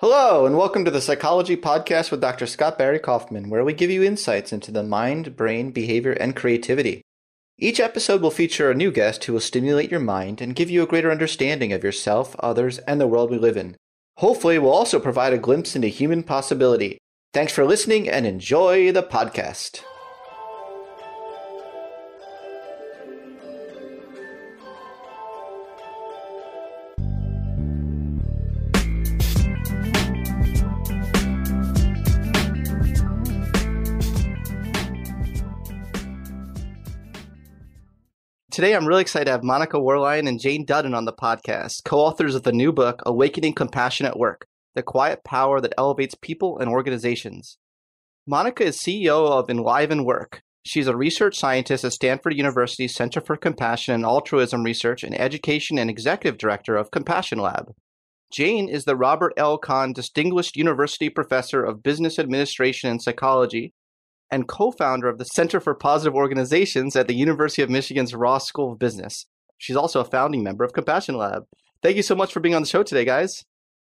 [0.00, 2.46] Hello, and welcome to the Psychology Podcast with Dr.
[2.46, 7.02] Scott Barry Kaufman, where we give you insights into the mind, brain, behavior, and creativity.
[7.58, 10.84] Each episode will feature a new guest who will stimulate your mind and give you
[10.84, 13.74] a greater understanding of yourself, others, and the world we live in.
[14.18, 16.98] Hopefully, we'll also provide a glimpse into human possibility.
[17.34, 19.82] Thanks for listening and enjoy the podcast.
[38.58, 42.00] Today, I'm really excited to have Monica Worline and Jane Dutton on the podcast, co
[42.00, 46.58] authors of the new book, Awakening Compassion at Work The Quiet Power That Elevates People
[46.58, 47.56] and Organizations.
[48.26, 50.42] Monica is CEO of Enliven Work.
[50.66, 55.78] She's a research scientist at Stanford University's Center for Compassion and Altruism Research and education
[55.78, 57.70] and executive director of Compassion Lab.
[58.32, 59.58] Jane is the Robert L.
[59.58, 63.72] Kahn Distinguished University Professor of Business Administration and Psychology
[64.30, 68.46] and co founder of the Center for Positive Organizations at the University of Michigan's Ross
[68.46, 69.26] School of Business.
[69.58, 71.44] She's also a founding member of Compassion Lab.
[71.82, 73.44] Thank you so much for being on the show today, guys.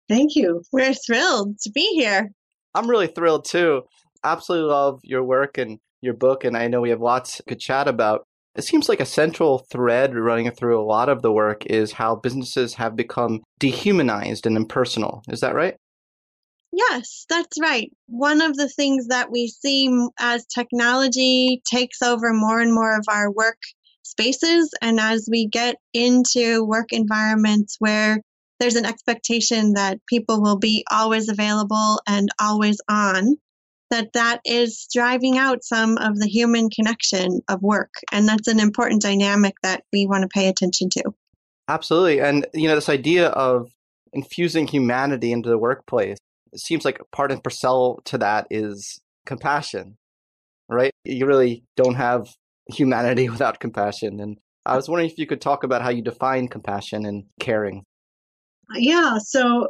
[0.07, 0.61] Thank you.
[0.71, 2.31] We're thrilled to be here.
[2.73, 3.83] I'm really thrilled too.
[4.23, 7.87] Absolutely love your work and your book, and I know we have lots to chat
[7.87, 8.25] about.
[8.55, 12.15] It seems like a central thread running through a lot of the work is how
[12.15, 15.23] businesses have become dehumanized and impersonal.
[15.29, 15.75] Is that right?
[16.77, 17.89] Yes, that's right.
[18.07, 23.05] One of the things that we see as technology takes over more and more of
[23.07, 23.59] our work
[24.03, 28.19] spaces, and as we get into work environments where
[28.59, 33.37] there's an expectation that people will be always available and always on,
[33.89, 37.93] that that is driving out some of the human connection of work.
[38.11, 41.03] And that's an important dynamic that we want to pay attention to.
[41.69, 42.19] Absolutely.
[42.19, 43.71] And, you know, this idea of
[44.11, 46.17] infusing humanity into the workplace
[46.55, 49.97] it seems like part and parcel to that is compassion,
[50.69, 50.91] right?
[51.03, 52.29] You really don't have
[52.67, 54.19] humanity without compassion.
[54.21, 57.25] And I uh was wondering if you could talk about how you define compassion and
[57.39, 57.83] caring.
[58.73, 59.67] Yeah, so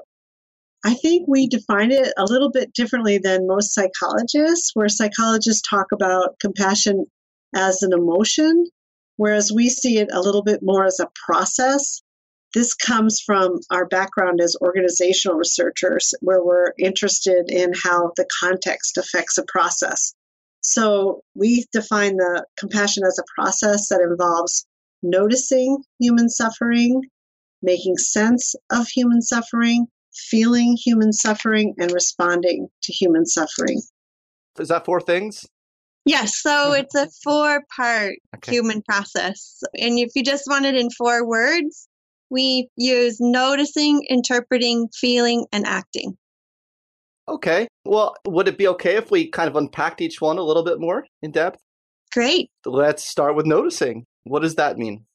[0.85, 5.87] I think we define it a little bit differently than most psychologists, where psychologists talk
[5.91, 7.05] about compassion
[7.55, 8.67] as an emotion,
[9.17, 12.03] whereas we see it a little bit more as a process
[12.55, 18.97] this comes from our background as organizational researchers, where we're interested in how the context
[18.97, 20.15] affects a process.
[20.61, 24.65] So we define the compassion as a process that involves
[25.03, 27.01] noticing human suffering,
[27.61, 33.81] making sense of human suffering, feeling human suffering, and responding to human suffering.
[34.57, 35.45] Is that four things?
[36.05, 36.75] Yes, so hmm.
[36.75, 38.51] it's a four part okay.
[38.53, 39.61] human process.
[39.77, 41.89] And if you just want it in four words,
[42.29, 46.17] we use noticing, interpreting, feeling, and acting.
[47.27, 47.67] Okay.
[47.85, 50.79] Well, would it be okay if we kind of unpacked each one a little bit
[50.79, 51.59] more in depth?
[52.13, 52.49] Great.
[52.65, 54.05] Let's start with noticing.
[54.23, 55.05] What does that mean?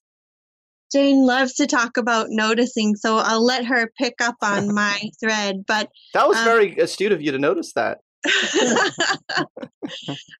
[0.92, 5.64] Jane loves to talk about noticing, so I'll let her pick up on my thread.
[5.66, 7.98] But that was um, very astute of you to notice that.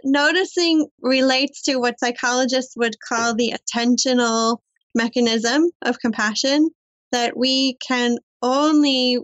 [0.05, 4.59] Noticing relates to what psychologists would call the attentional
[4.95, 6.71] mechanism of compassion
[7.13, 9.19] that we can only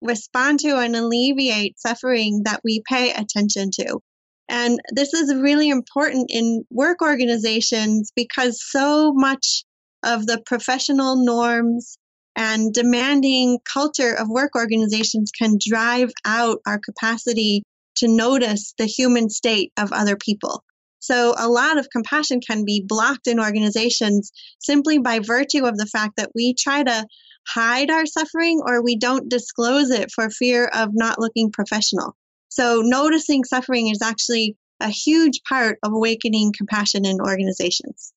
[0.00, 4.00] respond to and alleviate suffering that we pay attention to.
[4.48, 9.64] And this is really important in work organizations because so much
[10.02, 11.96] of the professional norms
[12.34, 17.62] and demanding culture of work organizations can drive out our capacity
[17.96, 20.62] to notice the human state of other people.
[21.02, 25.86] So a lot of compassion can be blocked in organizations simply by virtue of the
[25.86, 27.06] fact that we try to
[27.48, 32.14] hide our suffering or we don't disclose it for fear of not looking professional.
[32.50, 38.12] So noticing suffering is actually a huge part of awakening compassion in organizations.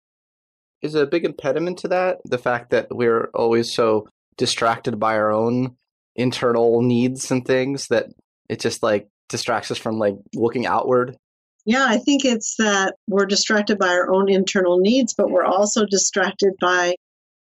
[0.84, 5.32] Is a big impediment to that the fact that we're always so distracted by our
[5.32, 5.76] own
[6.16, 8.10] internal needs and things that
[8.48, 11.18] it just like distracts us from like looking outward?
[11.66, 15.86] Yeah, I think it's that we're distracted by our own internal needs, but we're also
[15.86, 16.96] distracted by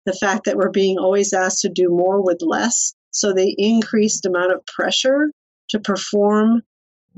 [0.07, 2.95] the fact that we're being always asked to do more with less.
[3.11, 5.31] So the increased amount of pressure
[5.71, 6.63] to perform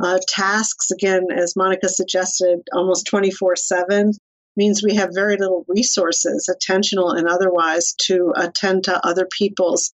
[0.00, 4.12] uh, tasks, again, as Monica suggested, almost 24 7
[4.56, 9.92] means we have very little resources, attentional and otherwise, to attend to other people's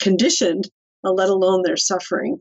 [0.00, 0.62] condition,
[1.04, 2.40] uh, let alone their suffering.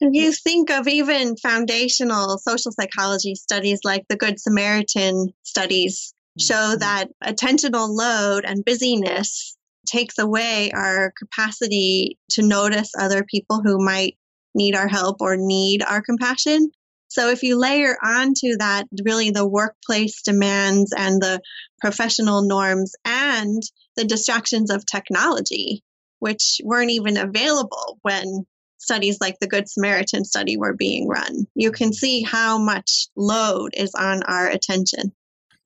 [0.00, 6.54] If you think of even foundational social psychology studies like the Good Samaritan studies, show
[6.54, 6.78] mm-hmm.
[6.78, 9.56] that attentional load and busyness
[9.86, 14.16] takes away our capacity to notice other people who might
[14.54, 16.70] need our help or need our compassion.
[17.08, 21.40] So if you layer onto that really the workplace demands and the
[21.80, 23.62] professional norms and
[23.96, 25.82] the distractions of technology,
[26.18, 28.46] which weren't even available when
[28.78, 33.74] studies like the Good Samaritan study were being run, you can see how much load
[33.74, 35.12] is on our attention.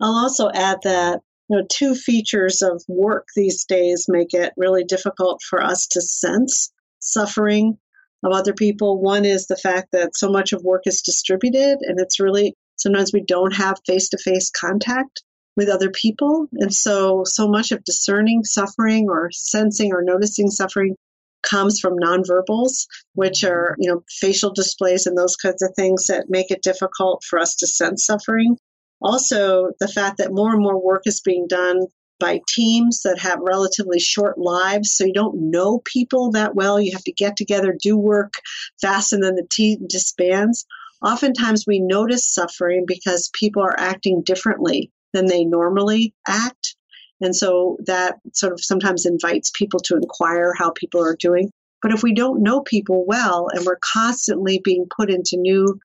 [0.00, 4.84] I'll also add that you know, two features of work these days make it really
[4.84, 7.78] difficult for us to sense suffering
[8.24, 9.00] of other people.
[9.00, 13.12] One is the fact that so much of work is distributed and it's really sometimes
[13.12, 15.22] we don't have face to face contact
[15.56, 16.48] with other people.
[16.52, 20.96] And so, so much of discerning suffering or sensing or noticing suffering
[21.42, 26.30] comes from nonverbals, which are, you know, facial displays and those kinds of things that
[26.30, 28.56] make it difficult for us to sense suffering.
[29.00, 31.86] Also, the fact that more and more work is being done
[32.20, 34.92] by teams that have relatively short lives.
[34.94, 36.80] So you don't know people that well.
[36.80, 38.34] You have to get together, do work
[38.80, 40.64] fast, and then the team disbands.
[41.04, 46.76] Oftentimes we notice suffering because people are acting differently than they normally act.
[47.22, 51.50] And so that sort of sometimes invites people to inquire how people are doing.
[51.80, 55.78] But if we don't know people well and we're constantly being put into new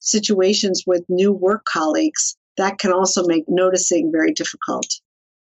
[0.00, 4.86] situations with new work colleagues, that can also make noticing very difficult.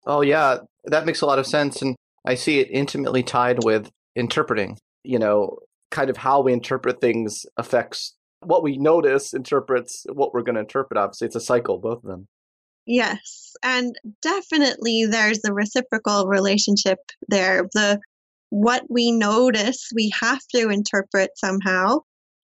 [0.05, 1.81] Oh, yeah, that makes a lot of sense.
[1.81, 1.95] And
[2.25, 4.77] I see it intimately tied with interpreting.
[5.03, 5.59] You know,
[5.91, 10.61] kind of how we interpret things affects what we notice, interprets what we're going to
[10.61, 10.97] interpret.
[10.97, 12.27] Obviously, it's a cycle, both of them.
[12.85, 13.53] Yes.
[13.63, 17.67] And definitely there's a reciprocal relationship there.
[17.73, 17.99] The
[18.49, 21.99] what we notice, we have to interpret somehow.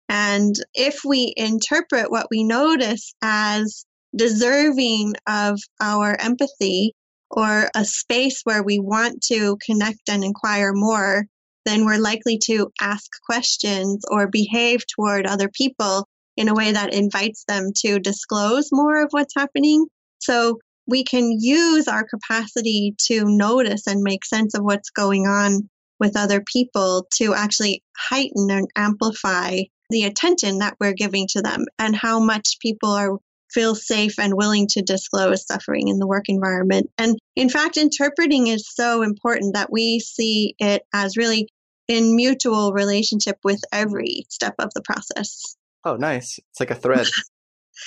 [0.10, 3.86] And if we interpret what we notice as
[4.16, 6.94] deserving of our empathy,
[7.32, 11.26] or a space where we want to connect and inquire more,
[11.66, 16.94] then we're likely to ask questions or behave toward other people in a way that
[16.94, 19.86] invites them to disclose more of what's happening.
[20.22, 25.70] So we can use our capacity to notice and make sense of what's going on
[26.00, 29.60] with other people to actually heighten and amplify
[29.90, 33.18] the attention that we're giving to them and how much people are
[33.52, 36.90] feel safe and willing to disclose suffering in the work environment.
[36.98, 41.50] And in fact, interpreting is so important that we see it as really
[41.88, 45.58] in mutual relationship with every step of the process.
[45.84, 46.40] Oh, nice.
[46.52, 47.08] It's like a thread.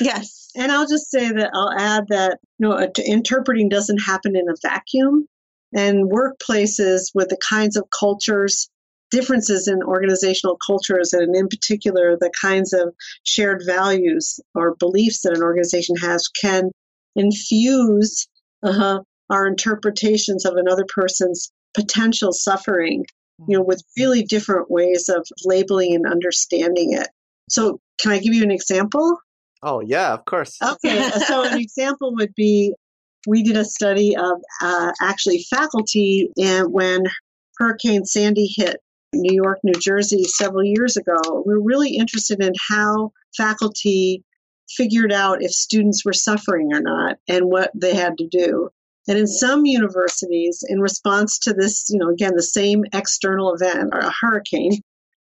[0.01, 0.51] yes.
[0.57, 4.55] And I'll just say that I'll add that you know, interpreting doesn't happen in a
[4.63, 5.27] vacuum.
[5.77, 8.71] And workplaces with the kinds of cultures
[9.11, 15.37] differences in organizational cultures and in particular the kinds of shared values or beliefs that
[15.37, 16.71] an organization has can
[17.15, 18.27] infuse
[18.65, 18.99] uh,
[19.31, 23.05] our interpretations of another person's potential suffering
[23.47, 27.09] you know with really different ways of labeling and understanding it
[27.49, 29.17] so can i give you an example
[29.65, 32.75] oh yeah of course okay so an example would be
[33.27, 37.03] we did a study of uh, actually faculty and when
[37.59, 38.81] hurricane sandy hit
[39.15, 41.43] New York, New Jersey several years ago.
[41.47, 44.25] We were really interested in how faculty
[44.69, 48.71] figured out if students were suffering or not and what they had to do.
[49.07, 53.91] And in some universities, in response to this, you know, again, the same external event
[53.93, 54.81] or a hurricane,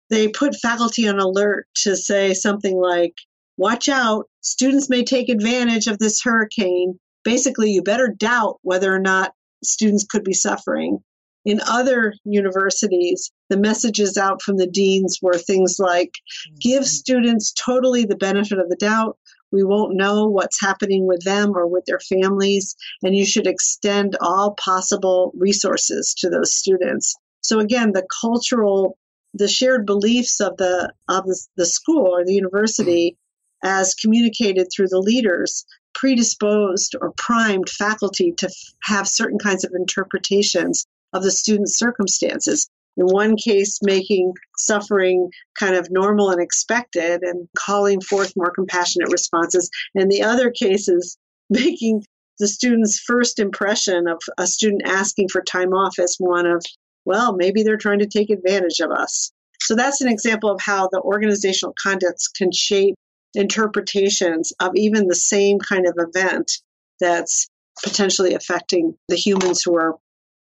[0.09, 3.15] they put faculty on alert to say something like,
[3.57, 6.99] watch out, students may take advantage of this hurricane.
[7.23, 9.33] Basically, you better doubt whether or not
[9.63, 10.99] students could be suffering.
[11.45, 16.11] In other universities, the messages out from the deans were things like
[16.59, 16.87] give mm-hmm.
[16.87, 19.17] students totally the benefit of the doubt.
[19.51, 24.17] We won't know what's happening with them or with their families, and you should extend
[24.19, 27.15] all possible resources to those students.
[27.39, 28.97] So again, the cultural,
[29.33, 33.15] the shared beliefs of the of the, the school or the university,
[33.63, 39.71] as communicated through the leaders, predisposed or primed faculty to f- have certain kinds of
[39.73, 42.69] interpretations of the student's circumstances.
[42.97, 49.11] In one case, making suffering kind of normal and expected and calling forth more compassionate
[49.11, 49.69] responses.
[49.95, 51.17] In the other cases,
[51.49, 52.03] making
[52.39, 56.63] the student's first impression of a student asking for time off as one of,
[57.05, 59.31] well, maybe they're trying to take advantage of us.
[59.59, 62.95] So that's an example of how the organizational context can shape
[63.37, 66.51] interpretations of even the same kind of event
[66.99, 67.47] that's
[67.83, 69.95] potentially affecting the humans who are,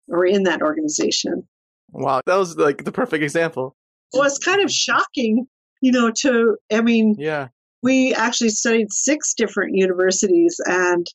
[0.08, 1.48] who are in that organization.
[1.92, 3.76] Wow, that was like the perfect example.
[4.14, 5.48] Well, it's kind of shocking,
[5.82, 7.50] you know, to, I mean, Yeah.
[7.84, 11.06] we actually studied six different universities and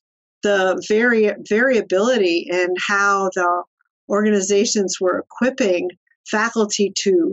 [0.43, 3.63] the vari- variability in how the
[4.09, 5.91] organizations were equipping
[6.31, 7.33] faculty to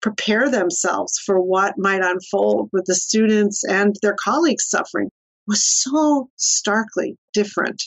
[0.00, 5.10] prepare themselves for what might unfold with the students and their colleagues suffering
[5.46, 7.82] was so starkly different.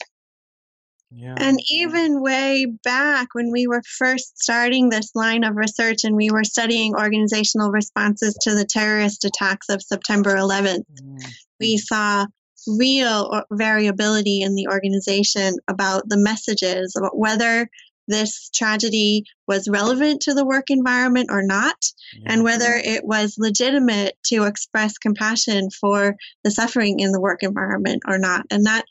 [1.14, 1.36] Yeah.
[1.38, 6.32] And even way back when we were first starting this line of research and we
[6.32, 11.26] were studying organizational responses to the terrorist attacks of September 11th, mm.
[11.60, 12.26] we saw
[12.66, 17.68] real variability in the organization about the messages, about whether
[18.12, 21.78] this tragedy was relevant to the work environment or not,
[22.26, 28.04] and whether it was legitimate to express compassion for the suffering in the work environment
[28.08, 28.46] or not.
[28.52, 28.86] And that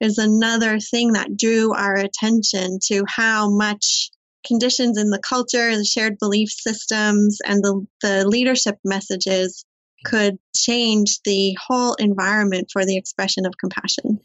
[0.00, 4.10] is another thing that drew our attention to how much
[4.46, 9.64] conditions in the culture, the shared belief systems, and the, the leadership messages
[10.04, 14.20] could change the whole environment for the expression of compassion.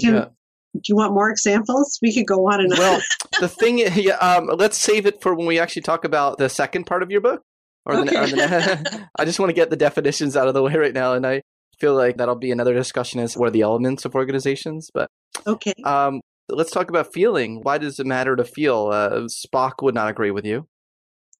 [0.00, 0.28] Can- Yeah.
[0.76, 1.98] Do you want more examples?
[2.02, 2.78] We could go on and on.
[2.78, 3.00] Well,
[3.40, 6.84] the thing, yeah, um, let's save it for when we actually talk about the second
[6.84, 7.42] part of your book.
[7.84, 10.74] Or the, or the, I just want to get the definitions out of the way
[10.74, 11.42] right now, and I
[11.78, 14.90] feel like that'll be another discussion as what are the elements of organizations.
[14.92, 15.08] But
[15.46, 15.74] okay.
[15.84, 17.60] um, let's talk about feeling.
[17.62, 18.88] Why does it matter to feel?
[18.92, 20.66] Uh, Spock would not agree with you.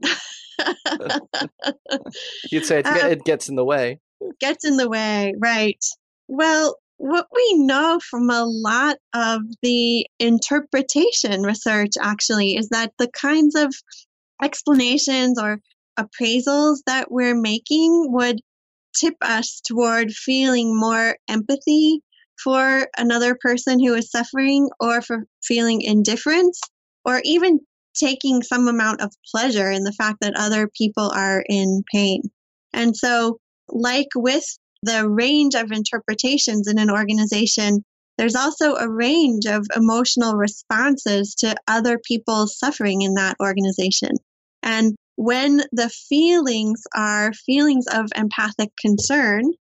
[2.51, 4.01] You'd say it, Uh, it gets in the way.
[4.41, 5.85] gets in the way, right?
[6.29, 13.09] Well, what we know from a lot of the interpretation research actually is that the
[13.09, 13.75] kinds of
[14.43, 15.61] explanations or
[15.99, 18.41] appraisals that we're making would
[18.99, 22.01] tip us toward feeling more empathy
[22.43, 26.61] for another person who is suffering or for feeling indifference
[27.05, 27.61] or even
[27.95, 32.23] taking some amount of pleasure in the fact that other people are in pain.
[32.73, 33.39] And so,
[33.69, 34.45] like with
[34.87, 37.83] the range of interpretations in an organization,
[38.19, 44.13] there's also a range of emotional responses to other people's suffering in that organization.
[44.63, 49.53] And when the feelings are feelings of empathic concern,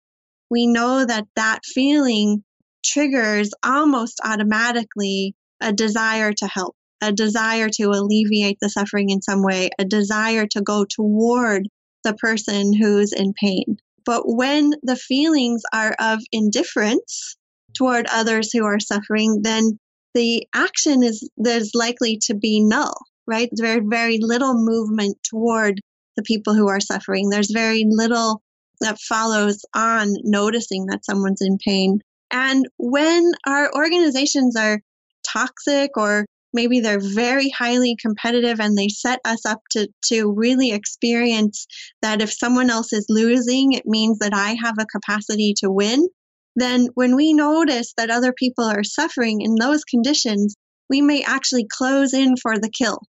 [0.51, 2.45] we know that that feeling
[2.85, 9.43] triggers almost automatically a desire to help, a desire to alleviate the suffering in some
[9.43, 11.69] way, a desire to go toward
[12.05, 13.79] the person who's in pain.
[14.05, 17.37] But when the feelings are of indifference
[17.77, 19.79] toward others who are suffering, then
[20.15, 22.97] the action is there's likely to be null,
[23.27, 23.49] right?
[23.53, 25.81] There's very little movement toward
[26.17, 27.29] the people who are suffering.
[27.29, 28.43] There's very little
[28.81, 32.01] that follows on noticing that someone's in pain.
[32.31, 34.81] And when our organizations are
[35.27, 40.73] toxic or maybe they're very highly competitive and they set us up to, to really
[40.73, 41.67] experience
[42.01, 46.09] that if someone else is losing, it means that I have a capacity to win.
[46.57, 50.55] Then when we notice that other people are suffering in those conditions,
[50.89, 53.01] we may actually close in for the kill,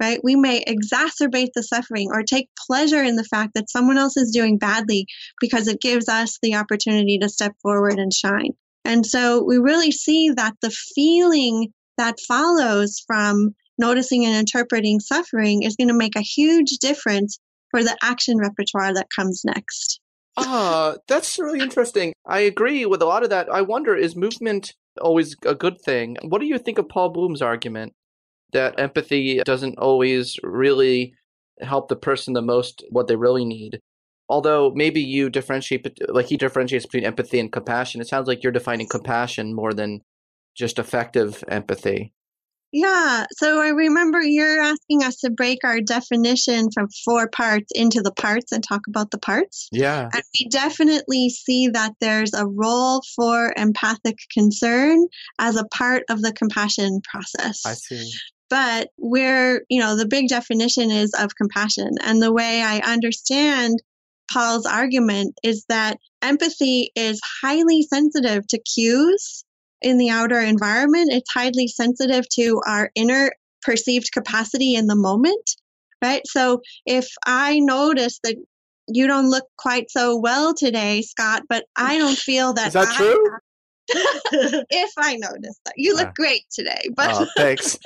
[0.00, 0.20] right?
[0.22, 4.30] We may exacerbate the suffering or take pleasure in the fact that someone else is
[4.30, 5.06] doing badly
[5.40, 8.52] because it gives us the opportunity to step forward and shine.
[8.84, 15.62] And so we really see that the feeling that follows from noticing and interpreting suffering
[15.62, 17.38] is going to make a huge difference
[17.70, 20.00] for the action repertoire that comes next.
[20.36, 22.12] Ah, that's really interesting.
[22.26, 23.48] I agree with a lot of that.
[23.52, 26.16] I wonder, is movement always a good thing?
[26.22, 27.92] What do you think of Paul Bloom's argument
[28.52, 31.14] that empathy doesn't always really
[31.60, 33.80] help the person the most what they really need?
[34.28, 38.52] although maybe you differentiate, like he differentiates between empathy and compassion, it sounds like you're
[38.52, 40.00] defining compassion more than
[40.54, 42.12] just effective empathy.
[42.74, 43.26] Yeah.
[43.38, 48.10] So I remember you're asking us to break our definition from four parts into the
[48.10, 49.68] parts and talk about the parts.
[49.70, 50.08] Yeah.
[50.12, 55.06] And we definitely see that there's a role for empathic concern
[55.38, 57.64] as a part of the compassion process.
[57.64, 58.10] I see.
[58.50, 61.90] But where, you know, the big definition is of compassion.
[62.02, 63.80] And the way I understand
[64.32, 69.43] Paul's argument is that empathy is highly sensitive to cues
[69.84, 71.12] in the outer environment.
[71.12, 73.30] It's highly sensitive to our inner
[73.62, 75.56] perceived capacity in the moment,
[76.02, 76.22] right?
[76.26, 78.36] So if I notice that
[78.88, 82.68] you don't look quite so well today, Scott, but I don't feel that.
[82.68, 83.30] Is that I true?
[84.70, 86.12] if I notice that you look Ah.
[86.16, 87.78] great today, but Oh, thanks.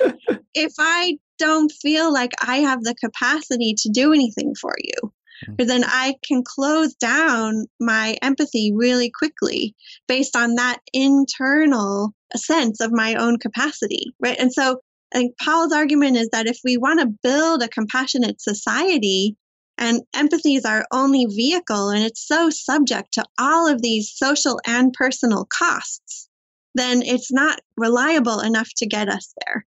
[0.53, 5.13] if I don't feel like I have the capacity to do anything for you,
[5.47, 5.67] Mm.
[5.67, 9.75] then I can close down my empathy really quickly
[10.07, 14.37] based on that internal sense of my own capacity, right?
[14.39, 14.79] And so
[15.13, 19.35] I think Paul's argument is that if we want to build a compassionate society,
[19.77, 24.59] and empathy is our only vehicle, and it's so subject to all of these social
[24.67, 26.27] and personal costs,
[26.75, 29.65] then it's not reliable enough to get us there.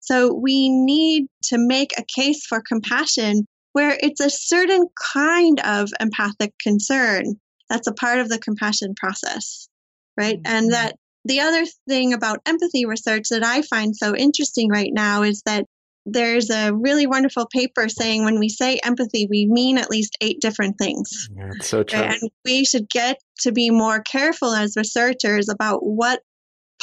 [0.00, 5.90] So we need to make a case for compassion where it's a certain kind of
[6.00, 7.24] empathic concern
[7.68, 9.68] that's a part of the compassion process,
[10.16, 10.38] right?
[10.44, 10.70] And mm-hmm.
[10.70, 15.42] that the other thing about empathy research that I find so interesting right now is
[15.44, 15.66] that
[16.06, 20.40] there's a really wonderful paper saying when we say empathy, we mean at least eight
[20.40, 21.28] different things.
[21.34, 21.98] Yeah, so true.
[21.98, 26.20] And we should get to be more careful as researchers about what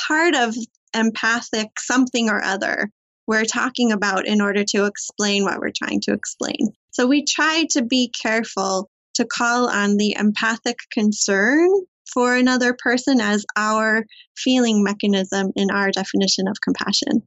[0.08, 0.56] part of
[0.94, 2.90] empathic something or other
[3.28, 6.74] we're talking about in order to explain what we're trying to explain.
[6.92, 11.70] So we try to be careful to call on the empathic concern
[12.14, 14.06] for another person as our
[14.36, 17.24] feeling mechanism in our definition of compassion.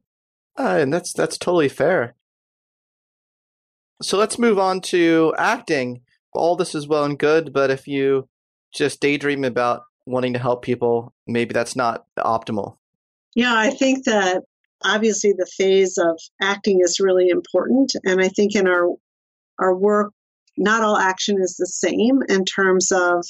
[0.57, 2.15] Uh, and that's that's totally fair.
[4.01, 6.01] So let's move on to acting.
[6.33, 8.27] All this is well and good, but if you
[8.73, 12.77] just daydream about wanting to help people, maybe that's not optimal.
[13.35, 14.43] Yeah, I think that
[14.83, 18.89] obviously the phase of acting is really important, and I think in our
[19.59, 20.11] our work,
[20.57, 23.25] not all action is the same in terms of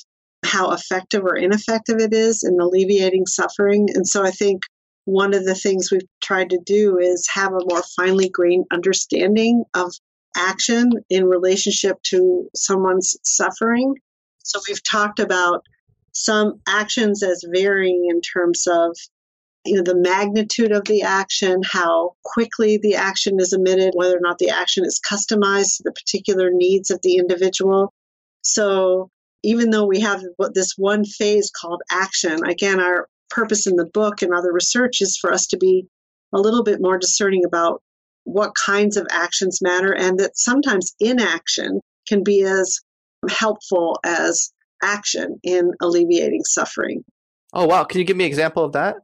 [0.46, 3.88] how effective or ineffective it is in alleviating suffering.
[3.94, 4.62] And so I think
[5.06, 9.64] one of the things we've tried to do is have a more finely grained understanding
[9.74, 9.94] of
[10.36, 13.96] action in relationship to someone's suffering.
[14.44, 15.64] So we've talked about
[16.12, 18.96] some actions as varying in terms of
[19.66, 24.22] you know the magnitude of the action how quickly the action is emitted whether or
[24.22, 27.94] not the action is customized to the particular needs of the individual.
[28.42, 29.10] So
[29.44, 30.24] even though we have
[30.54, 35.18] this one phase called action again our purpose in the book and other research is
[35.18, 35.88] for us to be
[36.34, 37.82] a little bit more discerning about
[38.24, 42.80] what kinds of actions matter and that sometimes inaction can be as
[43.30, 44.52] helpful as
[44.84, 47.04] action in alleviating suffering.
[47.54, 48.98] Oh wow, can you give me an example of that?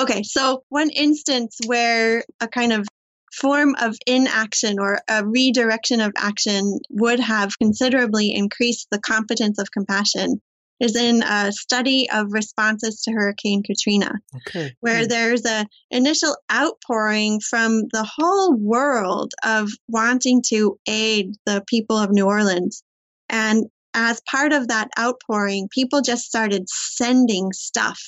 [0.00, 2.86] Okay, so one instance where a kind of
[3.32, 9.70] form of inaction or a redirection of action would have considerably increased the competence of
[9.70, 10.40] compassion
[10.80, 14.74] is in a study of responses to Hurricane Katrina, Okay.
[14.80, 15.08] where hmm.
[15.08, 22.10] there's a initial outpouring from the whole world of wanting to aid the people of
[22.10, 22.82] New Orleans.
[23.28, 28.00] And as part of that outpouring, people just started sending stuff.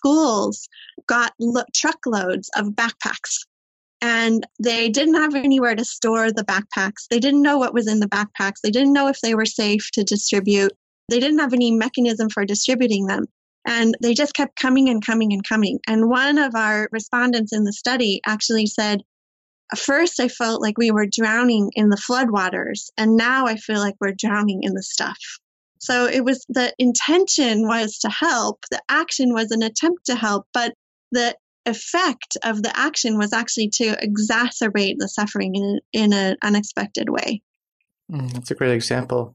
[0.00, 0.66] Schools
[1.06, 3.44] got lo- truckloads of backpacks
[4.00, 7.06] and they didn't have anywhere to store the backpacks.
[7.10, 8.60] They didn't know what was in the backpacks.
[8.62, 10.72] They didn't know if they were safe to distribute.
[11.10, 13.26] They didn't have any mechanism for distributing them.
[13.66, 15.80] And they just kept coming and coming and coming.
[15.86, 19.02] And one of our respondents in the study actually said,
[19.76, 23.96] first, I felt like we were drowning in the floodwaters, and now I feel like
[24.00, 25.18] we're drowning in the stuff.
[25.80, 30.46] So it was the intention was to help, the action was an attempt to help,
[30.52, 30.74] but
[31.10, 31.34] the
[31.66, 37.42] effect of the action was actually to exacerbate the suffering in, in an unexpected way.
[38.12, 39.34] Mm, that's a great example.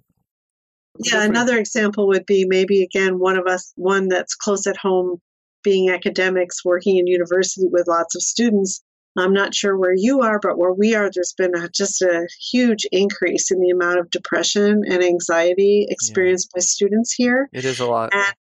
[1.00, 5.20] Yeah, another example would be maybe again one of us, one that's close at home,
[5.64, 8.82] being academics, working in university with lots of students.
[9.17, 12.28] I'm not sure where you are, but where we are, there's been a, just a
[12.51, 17.49] huge increase in the amount of depression and anxiety experienced by students here.
[17.54, 18.13] It is a lot.
[18.13, 18.34] And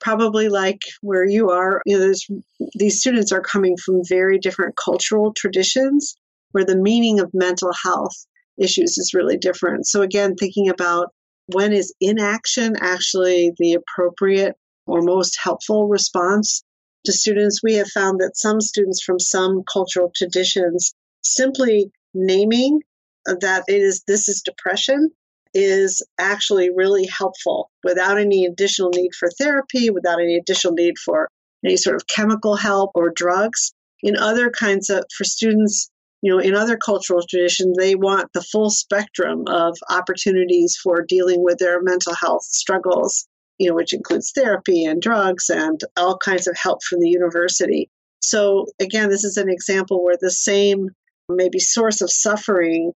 [0.00, 2.26] probably like where you are, you know, there's,
[2.74, 6.16] these students are coming from very different cultural traditions
[6.52, 8.26] where the meaning of mental health
[8.58, 9.86] issues is really different.
[9.86, 11.08] So again, thinking about
[11.46, 16.64] when is inaction actually the appropriate or most helpful response
[17.04, 17.62] to students?
[17.62, 22.80] We have found that some students from some cultural traditions simply naming
[23.24, 25.10] that it is this is depression
[25.54, 31.28] is actually really helpful without any additional need for therapy, without any additional need for
[31.64, 33.72] any sort of chemical help or drugs.
[34.02, 35.90] In other kinds of, for students,
[36.22, 41.42] you know, in other cultural traditions, they want the full spectrum of opportunities for dealing
[41.42, 43.28] with their mental health struggles,
[43.62, 47.88] you know, which includes therapy and drugs and all kinds of help from the university.
[48.20, 50.88] So again, this is an example where the same
[51.28, 52.92] maybe source of suffering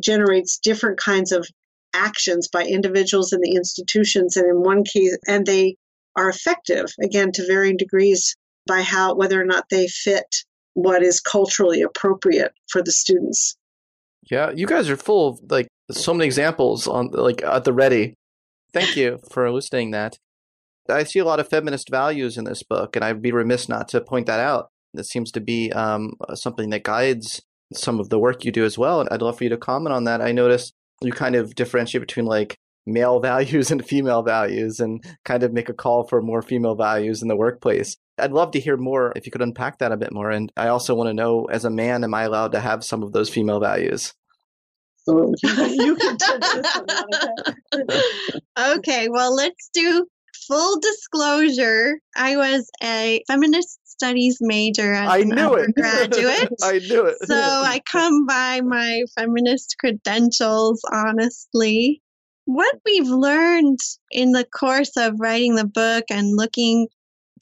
[0.00, 1.46] generates different kinds of
[1.94, 5.76] actions by individuals and the institutions and in one case and they
[6.16, 11.20] are effective again to varying degrees by how whether or not they fit what is
[11.20, 13.56] culturally appropriate for the students
[14.28, 18.14] yeah you guys are full of like so many examples on like at the ready
[18.74, 20.18] thank you for elucidating that
[20.88, 23.88] i see a lot of feminist values in this book and i'd be remiss not
[23.88, 27.40] to point that out It seems to be um, something that guides
[27.72, 29.94] some of the work you do as well and i'd love for you to comment
[29.94, 34.80] on that i noticed you kind of differentiate between like male values and female values
[34.80, 37.96] and kind of make a call for more female values in the workplace.
[38.18, 40.30] I'd love to hear more if you could unpack that a bit more.
[40.30, 43.02] And I also want to know, as a man, am I allowed to have some
[43.02, 44.14] of those female values?
[45.06, 46.16] you can
[48.58, 50.06] okay, well, let's do
[50.46, 51.98] full disclosure.
[52.16, 55.74] I was a feminist studies major as I an knew it.
[55.76, 56.48] undergraduate.
[56.62, 57.16] I knew it.
[57.24, 62.00] so I come by my feminist credentials honestly.
[62.46, 63.78] What we've learned
[64.10, 66.88] in the course of writing the book and looking,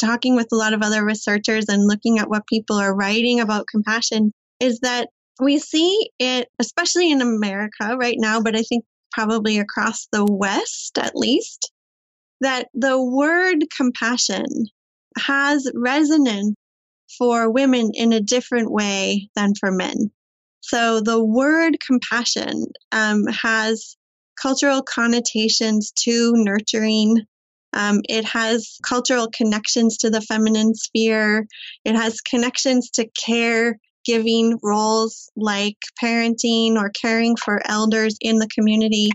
[0.01, 3.66] talking with a lot of other researchers and looking at what people are writing about
[3.66, 5.09] compassion is that
[5.40, 10.99] we see it, especially in America right now, but I think probably across the West
[10.99, 11.73] at least,
[12.40, 14.47] that the word compassion
[15.18, 16.55] has resonance
[17.18, 20.11] for women in a different way than for men.
[20.61, 23.97] So the word compassion um, has
[24.40, 27.18] cultural connotations to nurturing.
[27.73, 31.47] Um, it has cultural connections to the feminine sphere.
[31.85, 38.49] It has connections to care giving roles like parenting or caring for elders in the
[38.49, 39.11] community.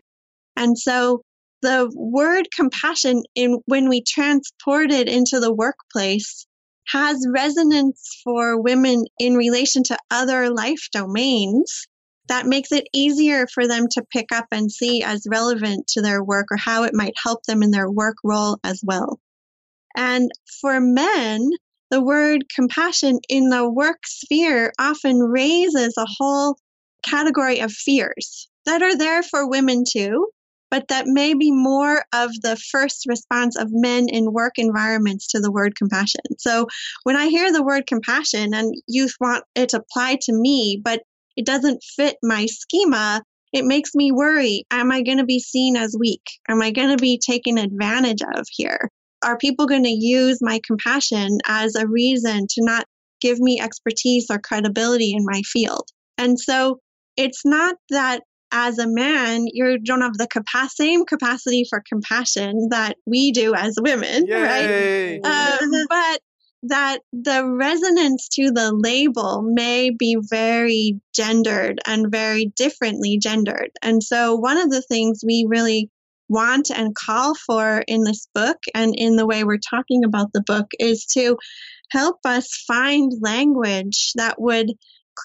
[0.56, 1.22] And so
[1.62, 6.46] the word compassion in when we transport it into the workplace
[6.88, 11.88] has resonance for women in relation to other life domains
[12.28, 16.24] that makes it easier for them to pick up and see as relevant to their
[16.24, 19.20] work or how it might help them in their work role as well.
[19.96, 20.30] And
[20.62, 21.50] for men,
[21.90, 26.58] the word compassion in the work sphere often raises a whole
[27.04, 30.28] category of fears that are there for women too,
[30.70, 35.40] but that may be more of the first response of men in work environments to
[35.40, 36.22] the word compassion.
[36.38, 36.68] So
[37.04, 41.02] when I hear the word compassion and you want it applied to me, but
[41.38, 43.24] it doesn't fit my schema,
[43.54, 44.66] it makes me worry.
[44.72, 46.24] Am I going to be seen as weak?
[46.50, 48.90] Am I going to be taken advantage of here?
[49.28, 52.86] Are people going to use my compassion as a reason to not
[53.20, 55.86] give me expertise or credibility in my field?
[56.18, 56.80] And so
[57.18, 58.22] it's not that
[58.54, 63.54] as a man, you don't have the capa- same capacity for compassion that we do
[63.54, 65.20] as women, Yay.
[65.24, 65.62] right?
[65.62, 66.22] Um, but
[66.64, 73.72] that the resonance to the label may be very gendered and very differently gendered.
[73.82, 75.90] And so, one of the things we really
[76.30, 80.44] want and call for in this book and in the way we're talking about the
[80.44, 81.38] book is to
[81.90, 84.74] help us find language that would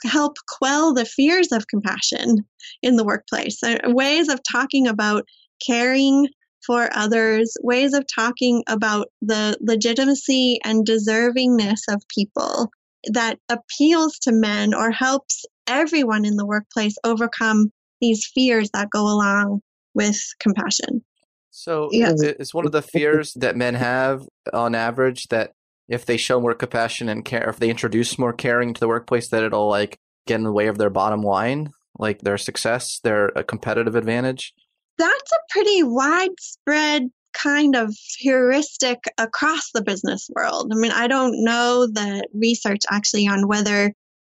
[0.05, 2.39] help quell the fears of compassion
[2.83, 3.61] in the workplace.
[3.85, 5.25] Ways of talking about
[5.65, 6.29] caring
[6.65, 12.71] for others, ways of talking about the legitimacy and deservingness of people
[13.13, 19.03] that appeals to men or helps everyone in the workplace overcome these fears that go
[19.03, 19.61] along
[19.95, 21.05] with compassion.
[21.51, 22.13] So, yeah.
[22.17, 25.53] it's one of the fears that men have on average that
[25.89, 29.29] if they show more compassion and care, if they introduce more caring to the workplace,
[29.29, 33.27] that it'll like get in the way of their bottom line, like their success, their
[33.37, 34.55] a competitive advantage?
[34.97, 40.71] That's a pretty widespread kind of heuristic across the business world.
[40.73, 43.93] I mean, I don't know the research actually on whether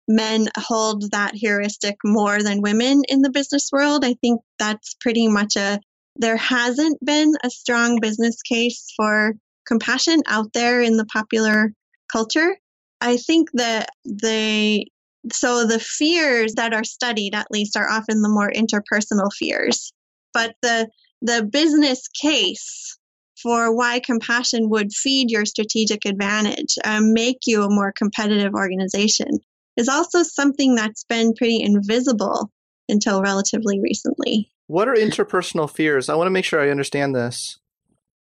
[0.06, 4.04] men hold that heuristic more than women in the business world.
[4.04, 5.80] I think that's pretty much a
[6.16, 9.34] there hasn't been a strong business case for
[9.66, 11.72] compassion out there in the popular
[12.12, 12.56] culture.
[13.00, 14.86] I think that the
[15.32, 19.92] so the fears that are studied at least are often the more interpersonal fears
[20.34, 20.88] but the
[21.22, 22.98] the business case
[23.40, 29.38] for why compassion would feed your strategic advantage and make you a more competitive organization
[29.76, 32.50] is also something that's been pretty invisible
[32.88, 34.50] until relatively recently.
[34.66, 36.08] What are interpersonal fears?
[36.08, 37.58] I want to make sure I understand this.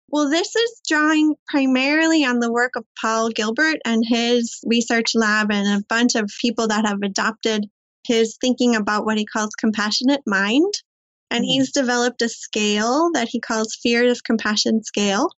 [0.10, 5.52] Well, this is drawing primarily on the work of Paul Gilbert and his research lab
[5.52, 7.68] and a bunch of people that have adopted
[8.06, 10.72] his thinking about what he calls compassionate mind.
[11.32, 11.50] And hmm.
[11.50, 15.30] he's developed a scale that he calls fear of compassion scale.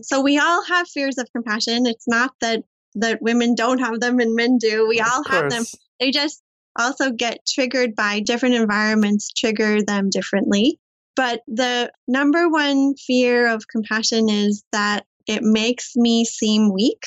[0.00, 1.86] So we all have fears of compassion.
[1.86, 2.64] It's not that
[2.96, 4.86] that women don't have them and men do.
[4.88, 5.64] We Of all have them.
[6.00, 6.42] They just
[6.78, 10.78] also get triggered by different environments, trigger them differently.
[11.16, 17.04] But the number one fear of compassion is that it makes me seem weak.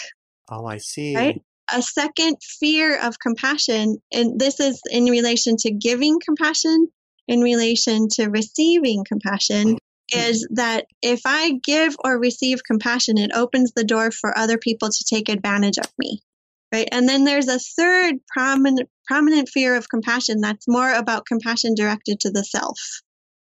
[0.49, 1.15] Oh, I see.
[1.15, 1.41] Right.
[1.73, 6.87] A second fear of compassion, and this is in relation to giving compassion,
[7.27, 9.77] in relation to receiving compassion, mm.
[10.13, 14.89] Is that if I give or receive compassion, it opens the door for other people
[14.89, 16.21] to take advantage of me.
[16.73, 16.87] Right.
[16.91, 22.19] And then there's a third prominent prominent fear of compassion that's more about compassion directed
[22.21, 22.77] to the self,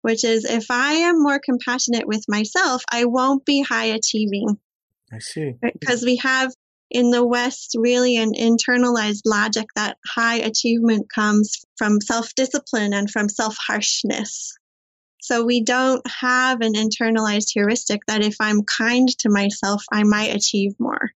[0.02, 4.58] which is if I am more compassionate with myself, I won't be high achieving
[5.12, 5.54] I see.
[5.60, 6.52] because we have
[6.90, 13.10] in the West really an internalized logic that high achievement comes from self discipline and
[13.10, 14.56] from self harshness.
[15.20, 20.34] So we don't have an internalized heuristic that if I'm kind to myself, I might
[20.34, 21.10] achieve more.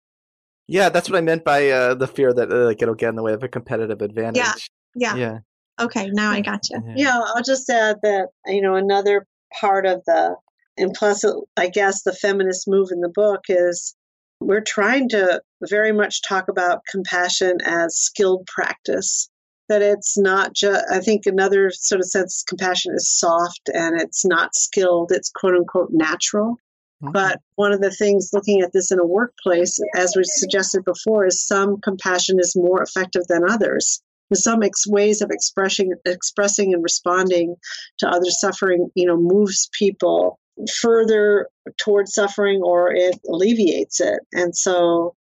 [0.69, 3.17] Yeah, that's what I meant by uh, the fear that uh, like it'll get in
[3.17, 4.71] the way of a competitive advantage.
[4.95, 5.15] Yeah.
[5.15, 5.17] Yeah.
[5.17, 5.39] yeah.
[5.81, 6.83] Okay, now I got gotcha.
[6.87, 7.05] You.
[7.05, 9.27] Yeah, I'll just add that, you know, another
[9.59, 10.37] part of the
[10.77, 13.95] implicit, I guess, the feminist move in the book is
[14.41, 19.29] we're trying to very much talk about compassion as skilled practice.
[19.73, 24.23] That it's not just, I think another sort of sense compassion is soft and it's
[24.23, 26.57] not skilled, it's quote unquote natural.
[27.03, 27.15] Mhm.
[27.15, 31.25] But one of the things looking at this in a workplace, as we suggested before,
[31.25, 34.03] is some compassion is more effective than others.
[34.35, 37.57] Some ex- ways of expressing, expressing and responding
[38.01, 40.39] to other suffering, you know, moves people
[40.83, 44.21] further towards suffering or it alleviates it.
[44.35, 45.15] And so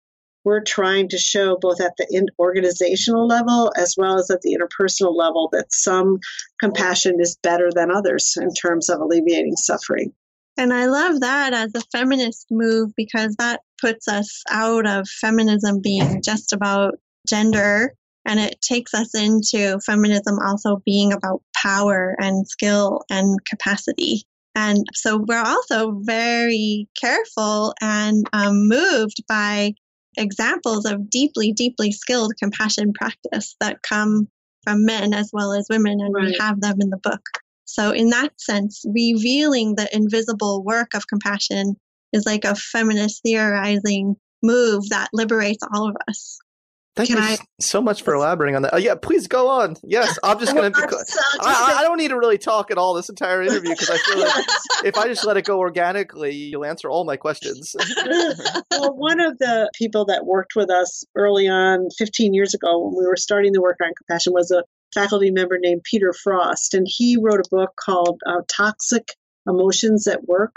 [0.48, 5.14] we're trying to show both at the organizational level as well as at the interpersonal
[5.14, 6.18] level that some
[6.58, 10.10] compassion is better than others in terms of alleviating suffering.
[10.56, 15.82] And I love that as a feminist move because that puts us out of feminism
[15.82, 16.94] being just about
[17.28, 17.92] gender
[18.24, 24.22] and it takes us into feminism also being about power and skill and capacity.
[24.54, 29.74] And so we're also very careful and um, moved by
[30.18, 34.28] examples of deeply, deeply skilled compassion practice that come
[34.64, 37.22] from men as well as women, and we have them in the book.
[37.64, 41.76] So, in that sense, revealing the invisible work of compassion
[42.12, 46.38] is like a feminist theorizing move that liberates all of us.
[46.98, 48.74] Thank Can you I- so much for elaborating on that.
[48.74, 49.76] Oh, yeah, please go on.
[49.84, 50.78] Yes, I'm just going to.
[50.80, 53.70] I'll I'll just I, I don't need to really talk at all this entire interview
[53.70, 54.44] because I feel like
[54.84, 57.76] if I just let it go organically, you'll answer all my questions.
[58.72, 62.96] well, one of the people that worked with us early on, 15 years ago, when
[62.98, 66.74] we were starting the work on compassion, was a faculty member named Peter Frost.
[66.74, 69.12] And he wrote a book called uh, Toxic
[69.46, 70.54] Emotions at Work.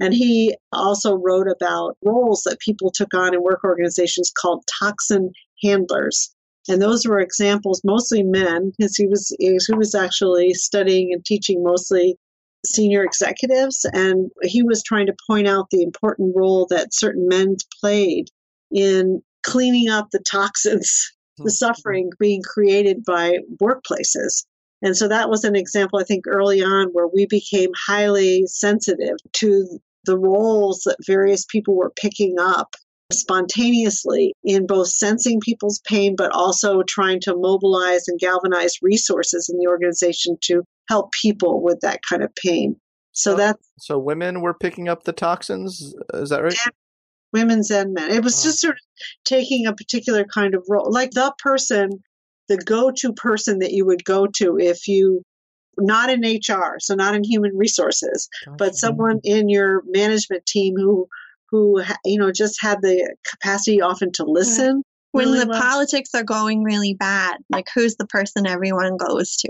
[0.00, 5.32] And he also wrote about roles that people took on in work organizations called toxin
[5.62, 6.34] handlers.
[6.68, 11.64] And those were examples, mostly men, because he was he was actually studying and teaching
[11.64, 12.16] mostly
[12.66, 17.56] senior executives, and he was trying to point out the important role that certain men
[17.80, 18.28] played
[18.70, 21.44] in cleaning up the toxins, hmm.
[21.44, 24.44] the suffering being created by workplaces.
[24.82, 29.16] And so that was an example, I think, early on where we became highly sensitive
[29.34, 32.74] to the roles that various people were picking up
[33.10, 39.58] spontaneously in both sensing people's pain, but also trying to mobilize and galvanize resources in
[39.58, 42.76] the organization to help people with that kind of pain.
[43.12, 45.94] So that's so women were picking up the toxins.
[46.14, 46.54] Is that right?
[47.32, 48.10] women's and men.
[48.10, 48.44] It was Oh.
[48.48, 48.80] just sort of
[49.24, 51.90] taking a particular kind of role, like the person,
[52.48, 55.22] the go to person that you would go to if you,
[55.78, 61.08] not in HR, so not in human resources, but someone in your management team who,
[61.50, 64.82] who you know just had the capacity often to listen.
[65.12, 65.60] When really the well.
[65.60, 69.48] politics are going really bad, like who's the person everyone goes to?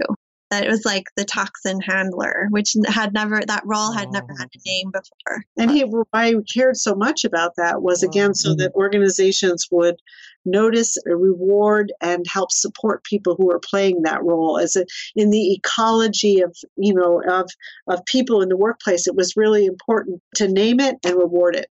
[0.50, 4.48] That it was like the toxin handler, which had never that role had never had
[4.48, 4.62] a oh.
[4.66, 5.44] name before.
[5.56, 8.80] And he why he cared so much about that was again so that mm-hmm.
[8.80, 9.96] organizations would
[10.44, 14.58] notice, reward, and help support people who are playing that role.
[14.58, 17.50] As a, in the ecology of you know of
[17.86, 21.66] of people in the workplace, it was really important to name it and reward it.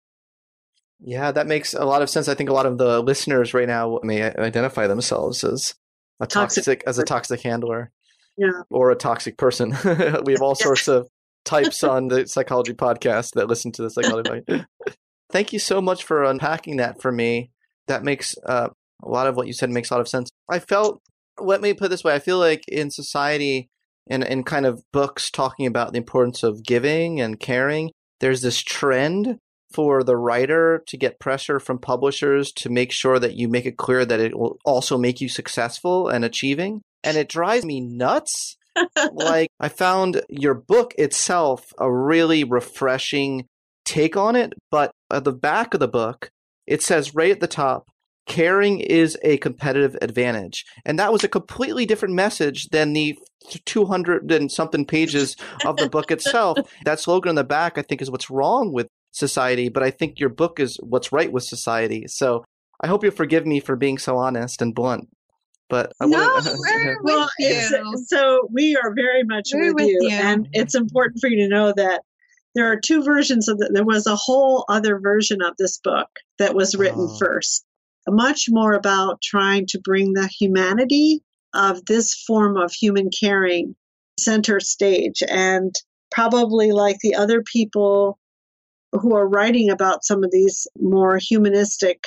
[1.00, 2.28] Yeah, that makes a lot of sense.
[2.28, 5.74] I think a lot of the listeners right now may identify themselves as
[6.20, 7.90] a toxic, toxic as a toxic handler.
[8.36, 8.62] Yeah.
[8.70, 9.70] Or a toxic person.
[10.24, 11.08] we have all sorts of
[11.44, 14.66] types on the psychology podcast that listen to the psychology podcast.
[15.30, 17.50] Thank you so much for unpacking that for me.
[17.86, 18.68] That makes uh,
[19.02, 20.30] a lot of what you said makes a lot of sense.
[20.48, 21.00] I felt
[21.38, 23.68] let me put it this way, I feel like in society
[24.08, 28.60] and in kind of books talking about the importance of giving and caring, there's this
[28.60, 29.38] trend
[29.72, 33.76] for the writer to get pressure from publishers to make sure that you make it
[33.76, 36.80] clear that it will also make you successful and achieving.
[37.04, 38.56] And it drives me nuts.
[39.12, 43.46] like, I found your book itself a really refreshing
[43.84, 46.30] take on it, but at the back of the book,
[46.66, 47.86] it says right at the top,
[48.26, 50.64] caring is a competitive advantage.
[50.84, 53.18] And that was a completely different message than the
[53.66, 56.58] 200 and something pages of the book itself.
[56.84, 60.18] that slogan on the back, I think, is what's wrong with society, but I think
[60.18, 62.06] your book is what's right with society.
[62.08, 62.44] So
[62.80, 65.08] I hope you'll forgive me for being so honest and blunt.
[65.74, 70.10] But I no, we're well, with so we are very much with, with you, you,
[70.10, 72.02] and it's important for you to know that
[72.54, 73.72] there are two versions of it.
[73.74, 76.06] There was a whole other version of this book
[76.38, 77.18] that was written oh.
[77.18, 77.64] first,
[78.06, 83.74] much more about trying to bring the humanity of this form of human caring
[84.16, 85.74] center stage, and
[86.12, 88.16] probably like the other people
[88.92, 92.04] who are writing about some of these more humanistic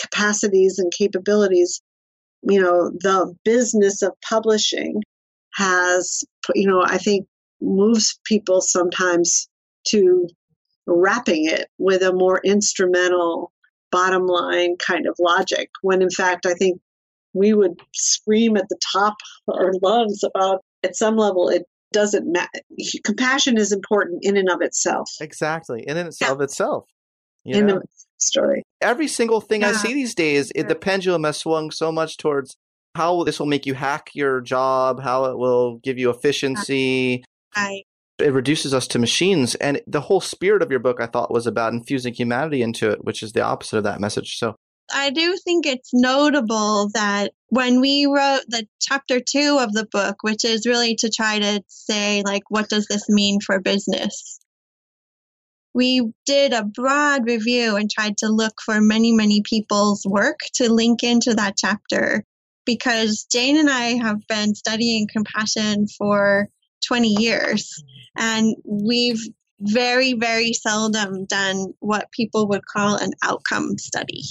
[0.00, 1.82] capacities and capabilities,
[2.42, 5.02] you know, the business of publishing
[5.54, 6.24] has,
[6.54, 7.26] you know, I think
[7.60, 9.48] moves people sometimes
[9.88, 10.28] to
[10.86, 13.52] wrapping it with a more instrumental
[13.90, 16.80] bottom line kind of logic when in fact I think
[17.34, 19.14] we would scream at the top
[19.48, 22.48] of our lungs about at some level it doesn't matter.
[23.04, 25.10] Compassion is important in and of itself.
[25.20, 26.32] Exactly, in and of yeah.
[26.40, 26.84] itself.
[27.58, 27.82] in the
[28.26, 28.62] story.
[28.80, 29.68] Every single thing yeah.
[29.68, 32.56] I see these days, it, the pendulum has swung so much towards
[32.94, 37.24] how this will make you hack your job, how it will give you efficiency.
[37.56, 37.84] Right.
[38.18, 39.54] It reduces us to machines.
[39.56, 43.04] And the whole spirit of your book, I thought, was about infusing humanity into it,
[43.04, 44.38] which is the opposite of that message.
[44.38, 44.54] So
[44.92, 50.16] I do think it's notable that when we wrote the chapter two of the book,
[50.22, 54.38] which is really to try to say, like, what does this mean for business?
[55.74, 60.72] We did a broad review and tried to look for many, many people's work to
[60.72, 62.24] link into that chapter
[62.64, 66.48] because Jane and I have been studying compassion for
[66.86, 67.82] 20 years
[68.16, 69.20] and we've
[69.60, 74.22] very, very seldom done what people would call an outcome study.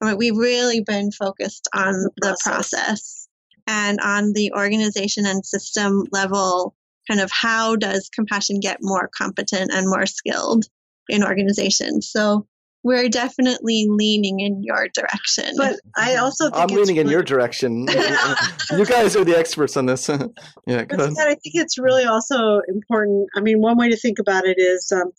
[0.00, 3.28] We've really been focused on the, process
[3.66, 6.74] and on the organization and system level,
[7.08, 10.64] kind of how does compassion get more competent and more skilled
[11.08, 12.10] in organizations.
[12.10, 12.46] So
[12.84, 15.54] we're definitely leaning in your direction.
[15.56, 17.00] But I also I'm leaning really...
[17.00, 17.86] in your direction.
[18.70, 20.08] you guys are the experts on this.
[20.66, 21.14] yeah, go ahead.
[21.18, 23.28] I think it's really also important.
[23.36, 25.10] I mean, one way to think about it is, um,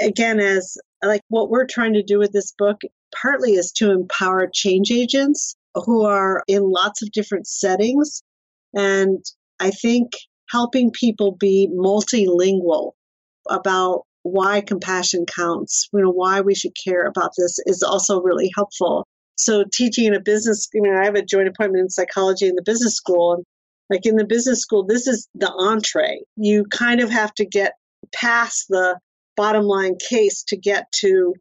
[0.00, 2.80] again, as like what we're trying to do with this book
[3.14, 8.22] partly is to empower change agents who are in lots of different settings.
[8.74, 9.24] And
[9.60, 10.12] I think
[10.50, 12.92] helping people be multilingual
[13.48, 18.50] about why compassion counts, you know, why we should care about this is also really
[18.54, 19.06] helpful.
[19.36, 22.54] So teaching in a business, I mean, I have a joint appointment in psychology in
[22.54, 23.34] the business school.
[23.34, 23.44] And
[23.88, 26.20] like in the business school, this is the entree.
[26.36, 27.72] You kind of have to get
[28.12, 28.98] past the
[29.36, 31.34] bottom line case to get to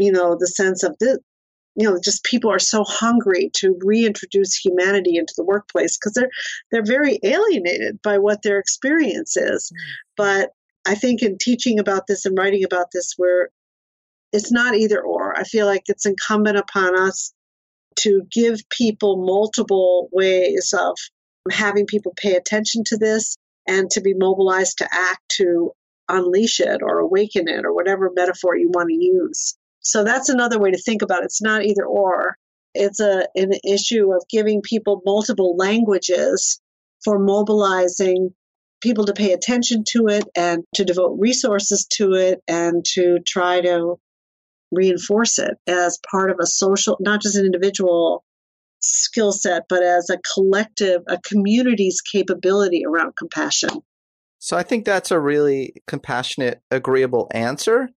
[0.00, 1.20] you know, the sense of the,
[1.76, 6.30] you know, just people are so hungry to reintroduce humanity into the workplace because they're
[6.70, 9.70] they're very alienated by what their experience is.
[9.70, 9.90] Mm-hmm.
[10.16, 10.50] But
[10.86, 13.50] I think in teaching about this and writing about this, where
[14.32, 15.38] it's not either or.
[15.38, 17.32] I feel like it's incumbent upon us
[18.00, 20.96] to give people multiple ways of
[21.50, 23.36] having people pay attention to this
[23.66, 25.72] and to be mobilized to act to
[26.08, 29.56] unleash it or awaken it or whatever metaphor you want to use.
[29.80, 31.26] So that's another way to think about it.
[31.26, 32.36] It's not either or.
[32.74, 36.60] It's a an issue of giving people multiple languages
[37.02, 38.34] for mobilizing
[38.80, 43.60] people to pay attention to it and to devote resources to it and to try
[43.60, 43.96] to
[44.70, 48.24] reinforce it as part of a social, not just an individual
[48.80, 53.82] skill set, but as a collective, a community's capability around compassion.
[54.38, 57.90] So I think that's a really compassionate, agreeable answer.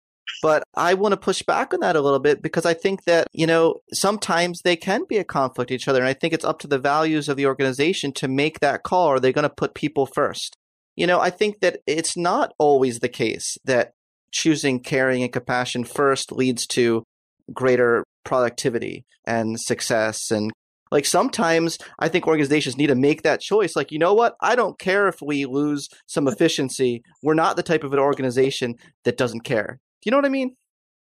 [0.43, 3.26] But I want to push back on that a little bit because I think that,
[3.33, 6.01] you know, sometimes they can be a conflict each other.
[6.01, 9.09] And I think it's up to the values of the organization to make that call.
[9.09, 10.57] Are they going to put people first?
[10.97, 13.93] You know, I think that it's not always the case that
[14.33, 17.05] choosing caring and compassion first leads to
[17.53, 20.53] greater productivity and success and
[20.91, 23.76] like sometimes I think organizations need to make that choice.
[23.76, 24.35] Like, you know what?
[24.41, 27.03] I don't care if we lose some efficiency.
[27.22, 28.74] We're not the type of an organization
[29.05, 29.78] that doesn't care.
[30.03, 30.57] Do you know what I mean?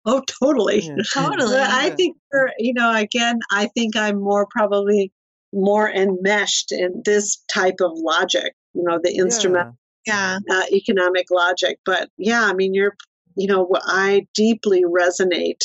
[0.05, 0.81] Oh, totally.
[0.81, 0.97] Yeah.
[1.13, 1.53] Totally.
[1.53, 2.17] But I think,
[2.59, 5.13] you know, again, I think I'm more probably
[5.53, 9.75] more enmeshed in this type of logic, you know, the instrument
[10.07, 10.39] Yeah.
[10.51, 11.79] uh, economic logic.
[11.85, 12.97] But yeah, I mean, you're,
[13.37, 15.61] you know, I deeply resonate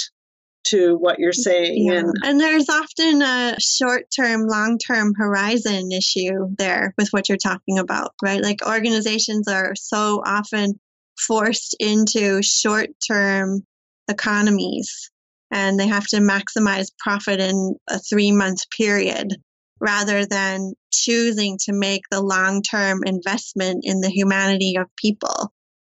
[0.67, 1.85] to what you're saying.
[1.87, 1.99] Yeah.
[1.99, 7.37] And And there's often a short term, long term horizon issue there with what you're
[7.37, 8.41] talking about, right?
[8.41, 10.79] Like organizations are so often
[11.17, 13.61] forced into short term
[14.09, 15.11] economies
[15.51, 19.35] and they have to maximize profit in a three month period
[19.79, 25.51] rather than choosing to make the long term investment in the humanity of people.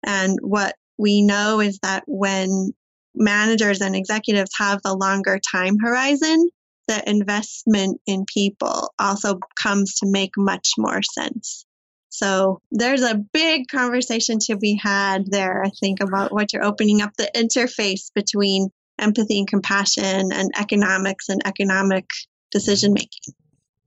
[0.06, 2.72] And what we know is that when
[3.16, 6.50] managers and executives have the longer time horizon,
[6.88, 11.66] the investment in people also comes to make much more sense.
[12.14, 17.02] So there's a big conversation to be had there, I think, about what you're opening
[17.02, 22.06] up the interface between empathy and compassion and economics and economic
[22.52, 23.34] decision making.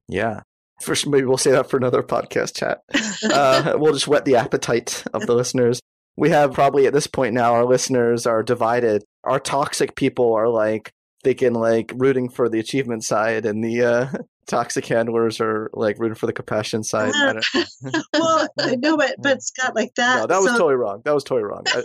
[0.08, 0.40] Yeah.
[0.82, 2.82] First, maybe we'll say that for another podcast chat.
[3.22, 5.80] Uh, we'll just whet the appetite of the listeners.
[6.16, 9.04] We have probably at this point now, our listeners are divided.
[9.22, 10.90] Our toxic people are like
[11.24, 14.08] thinking like rooting for the achievement side, and the uh,
[14.46, 17.12] toxic handlers are like rooting for the compassion side.
[17.14, 18.48] I don't- well,
[18.78, 20.16] no, but but Scott, like that.
[20.20, 21.02] no, that was so- totally wrong.
[21.04, 21.64] That was totally wrong.
[21.66, 21.82] I-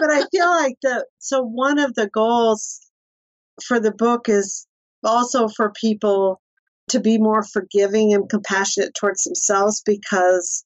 [0.00, 2.80] but I feel like the so one of the goals
[3.66, 4.66] for the book is
[5.04, 6.40] also for people
[6.90, 10.64] to be more forgiving and compassionate towards themselves because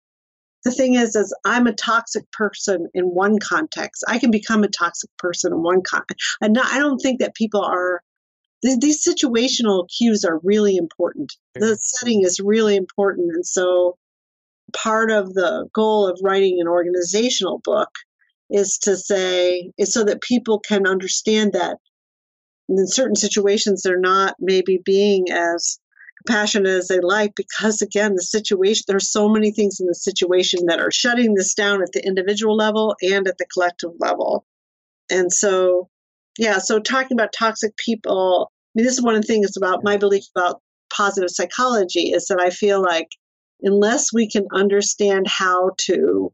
[0.63, 4.03] the thing is is I'm a toxic person in one context.
[4.07, 6.37] I can become a toxic person in one context.
[6.41, 8.01] And I don't think that people are
[8.63, 11.33] these, these situational cues are really important.
[11.57, 11.67] Mm-hmm.
[11.67, 13.97] The setting is really important and so
[14.73, 17.89] part of the goal of writing an organizational book
[18.49, 21.77] is to say is so that people can understand that
[22.69, 25.79] in certain situations they're not maybe being as
[26.25, 30.65] compassionate as they like because again the situation there's so many things in the situation
[30.67, 34.45] that are shutting this down at the individual level and at the collective level.
[35.09, 35.89] And so
[36.37, 39.83] yeah so talking about toxic people i mean this is one of the things about
[39.83, 40.61] my belief about
[40.93, 43.09] positive psychology is that i feel like
[43.61, 46.31] unless we can understand how to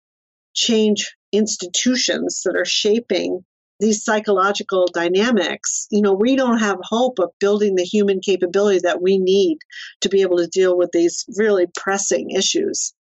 [0.54, 3.44] change institutions that are shaping
[3.84, 9.02] these psychological dynamics, you know, we don't have hope of building the human capability that
[9.02, 9.58] we need
[10.02, 12.94] to be able to deal with these really pressing issues.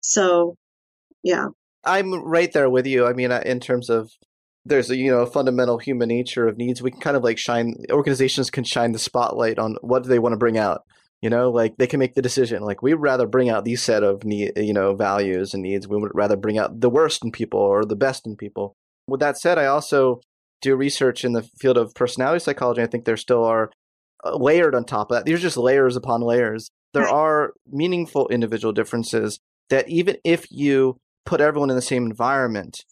[0.00, 0.56] So,
[1.22, 1.46] yeah.
[1.84, 3.06] I'm right there with you.
[3.06, 4.10] I mean, uh, in terms of
[4.66, 6.82] there's a you know fundamental human nature of needs.
[6.82, 10.18] We can kind of like shine organizations can shine the spotlight on what do they
[10.18, 10.82] want to bring out.
[11.22, 12.62] You know, like they can make the decision.
[12.62, 15.88] Like we'd rather bring out these set of need, you know, values and needs.
[15.88, 18.76] We would rather bring out the worst in people or the best in people.
[19.08, 20.20] With that said, I also
[20.62, 22.82] do research in the field of personality psychology.
[22.82, 23.70] I think there still are
[24.24, 25.24] uh, layered on top of that.
[25.26, 26.70] These are just layers upon layers.
[26.92, 27.12] There Right.
[27.12, 29.38] are meaningful individual differences
[29.68, 32.84] that even if you put everyone in the same environment,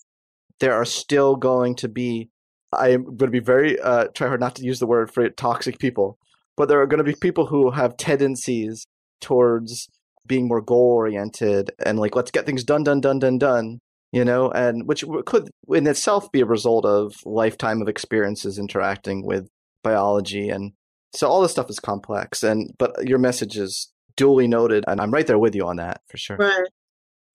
[0.61, 2.29] there are still going to be.
[2.73, 5.29] I am going to be very uh, try hard not to use the word for
[5.31, 6.19] toxic people,
[6.57, 8.85] but there are going to be people who have tendencies
[9.21, 9.89] towards
[10.27, 13.79] being more goal oriented and like let's get things done, done, done, done, done.
[14.15, 19.27] You know, and which could in itself be a result of lifetime of experiences interacting
[19.27, 19.49] with
[19.83, 20.73] biology and
[21.15, 25.13] so all this stuff is complex and but your message is duly noted and I'm
[25.13, 26.37] right there with you on that for sure.
[26.37, 26.69] Right.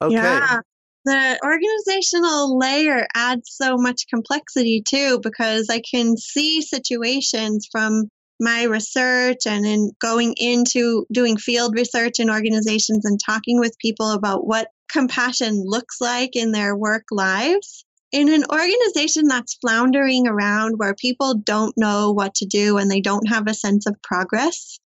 [0.02, 0.16] Okay.
[0.16, 0.60] Yeah.
[1.06, 8.10] The organizational layer adds so much complexity too, because I can see situations from
[8.40, 14.12] my research and in going into doing field research in organizations and talking with people
[14.12, 17.86] about what compassion looks like in their work lives.
[18.12, 23.02] In an organization that's floundering around where people don't know what to do and they
[23.02, 24.80] don't have a sense of progress,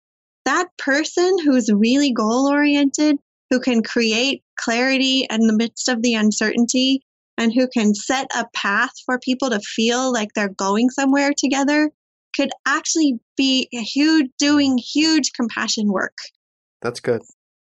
[0.46, 3.18] that person who's really goal oriented
[3.50, 7.04] who can create clarity in the midst of the uncertainty
[7.38, 11.92] and who can set a path for people to feel like they're going somewhere together,
[12.36, 16.18] could actually be huge doing huge compassion work.
[16.82, 17.22] That's good.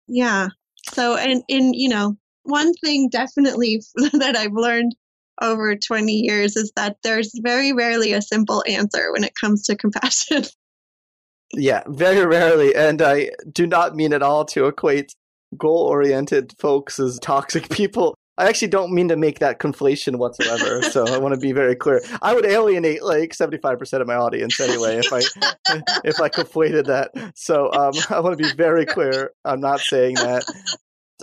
[0.07, 0.49] Yeah.
[0.93, 3.83] So and in you know, one thing definitely
[4.13, 4.95] that I've learned
[5.43, 9.77] over 20 years is that there's very rarely a simple answer when it comes to
[9.77, 10.45] compassion.
[11.53, 12.77] Yeah, very rarely.
[12.77, 15.15] And I do not mean at all to equate
[15.57, 18.15] goal oriented folks as toxic people.
[18.41, 20.80] I actually don't mean to make that conflation whatsoever.
[20.80, 22.01] so I want to be very clear.
[22.22, 25.18] I would alienate like 75% of my audience anyway if I
[26.05, 27.11] if I conflated that.
[27.34, 29.32] So um, I want to be very clear.
[29.45, 30.45] I'm not saying that.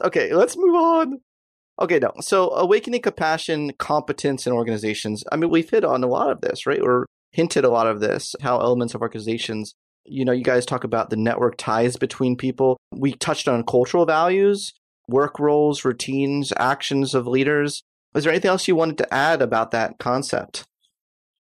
[0.03, 1.19] Okay, let's move on.
[1.81, 2.11] Okay, no.
[2.19, 5.23] So awakening compassion, competence in organizations.
[5.31, 6.79] I mean, we've hit on a lot of this, right?
[6.79, 9.73] Or hinted a lot of this, how elements of organizations,
[10.05, 12.77] you know, you guys talk about the network ties between people.
[12.95, 14.73] We touched on cultural values,
[15.07, 17.83] work roles, routines, actions of leaders.
[18.15, 20.65] Is there anything else you wanted to add about that concept?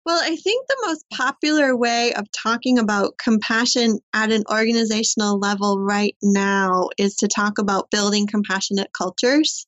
[0.04, 5.78] Well, I think the most popular way of talking about compassion at an organizational level
[5.78, 9.64] right now is to talk about building compassionate cultures.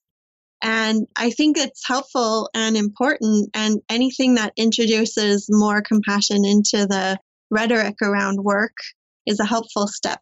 [0.60, 7.18] And I think it's helpful and important, and anything that introduces more compassion into the
[7.50, 8.72] rhetoric around work
[9.26, 10.20] is a helpful step.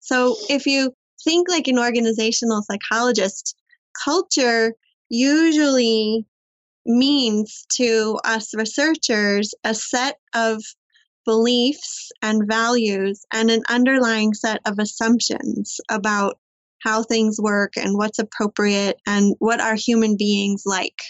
[0.00, 0.92] So if you
[1.24, 3.56] think like an organizational psychologist,
[4.04, 4.74] culture
[5.08, 6.26] usually
[6.86, 10.62] means to us researchers a set of
[11.24, 16.38] beliefs and values and an underlying set of assumptions about
[16.82, 21.00] how things work and what's appropriate and what are human beings like,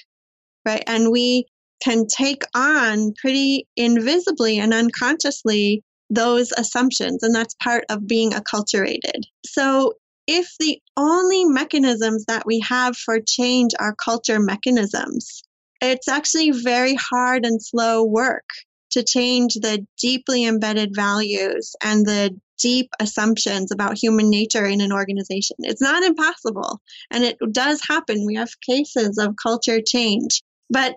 [0.64, 0.84] right?
[0.86, 1.46] And we
[1.82, 9.22] can take on pretty invisibly and unconsciously those assumptions, and that's part of being acculturated.
[9.44, 9.94] So,
[10.26, 15.42] if the only mechanisms that we have for change are culture mechanisms,
[15.80, 18.48] it's actually very hard and slow work
[18.92, 24.92] to change the deeply embedded values and the deep assumptions about human nature in an
[24.92, 25.56] organization.
[25.60, 28.24] It's not impossible, and it does happen.
[28.24, 30.42] We have cases of culture change.
[30.70, 30.96] But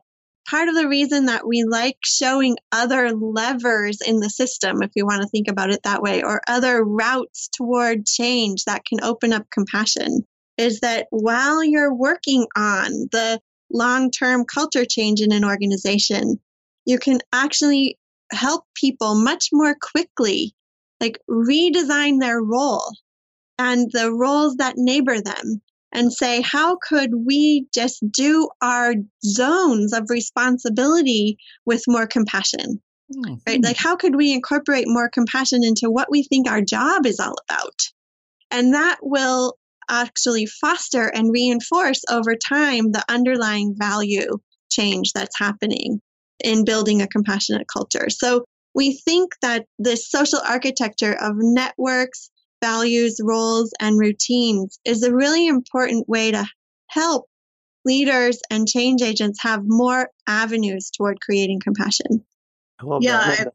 [0.49, 5.05] part of the reason that we like showing other levers in the system, if you
[5.05, 9.33] want to think about it that way, or other routes toward change that can open
[9.33, 10.25] up compassion,
[10.57, 13.39] is that while you're working on the
[13.71, 16.39] long term culture change in an organization,
[16.85, 17.97] you can actually
[18.31, 20.53] help people much more quickly
[20.99, 22.91] like redesign their role
[23.59, 29.93] and the roles that neighbor them and say, how could we just do our zones
[29.93, 32.81] of responsibility with more compassion?
[33.13, 33.35] Mm-hmm.
[33.47, 33.63] Right?
[33.63, 37.35] Like, how could we incorporate more compassion into what we think our job is all
[37.49, 37.79] about?
[38.51, 39.57] And that will
[39.89, 44.37] actually foster and reinforce over time the underlying value
[44.69, 46.01] change that's happening
[46.43, 48.09] in building a compassionate culture.
[48.09, 48.43] So
[48.75, 52.29] we think that this social architecture of networks,
[52.61, 56.45] values, roles, and routines is a really important way to
[56.87, 57.25] help
[57.85, 62.25] leaders and change agents have more avenues toward creating compassion.
[62.99, 63.45] Yeah, I,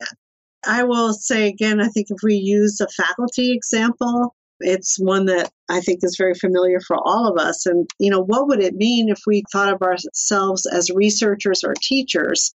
[0.67, 5.51] I will say again, I think if we use a faculty example, it's one that
[5.69, 7.67] I think is very familiar for all of us.
[7.67, 11.75] And, you know, what would it mean if we thought of ourselves as researchers or
[11.81, 12.55] teachers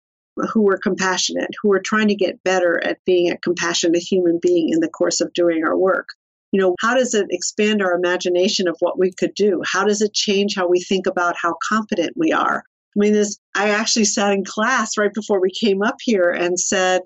[0.52, 4.70] who were compassionate, who were trying to get better at being a compassionate human being
[4.70, 6.08] in the course of doing our work?
[6.52, 9.62] You know, how does it expand our imagination of what we could do?
[9.66, 12.64] How does it change how we think about how competent we are?
[12.96, 16.60] I mean, this, I actually sat in class right before we came up here and
[16.60, 17.02] said,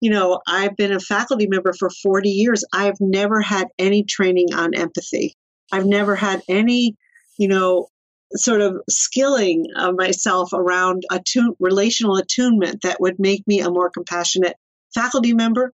[0.00, 2.64] you know, I've been a faculty member for 40 years.
[2.72, 5.34] I've never had any training on empathy.
[5.72, 6.96] I've never had any,
[7.38, 7.88] you know,
[8.34, 13.90] sort of skilling of myself around attune, relational attunement that would make me a more
[13.90, 14.56] compassionate
[14.94, 15.72] faculty member,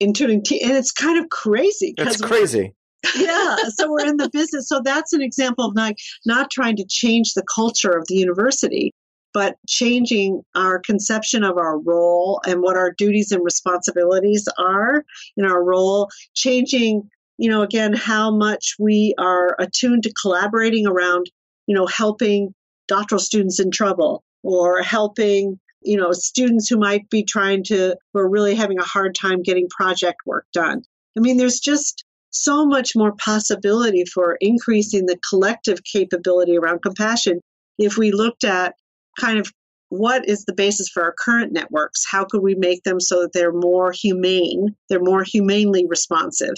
[0.00, 1.94] including te- and it's kind of crazy.
[1.98, 2.74] It's crazy.
[3.16, 4.68] yeah, so we're in the business.
[4.68, 5.94] So that's an example of not
[6.26, 8.92] not trying to change the culture of the university,
[9.32, 15.04] but changing our conception of our role and what our duties and responsibilities are
[15.36, 21.30] in our role, changing, you know, again, how much we are attuned to collaborating around,
[21.66, 22.54] you know, helping
[22.88, 28.20] doctoral students in trouble or helping you know students who might be trying to who
[28.20, 30.82] are really having a hard time getting project work done
[31.16, 37.40] i mean there's just so much more possibility for increasing the collective capability around compassion
[37.78, 38.74] if we looked at
[39.18, 39.50] kind of
[39.90, 42.04] what is the basis for our current networks?
[42.08, 44.76] How could we make them so that they're more humane?
[44.88, 46.54] They're more humanely responsive.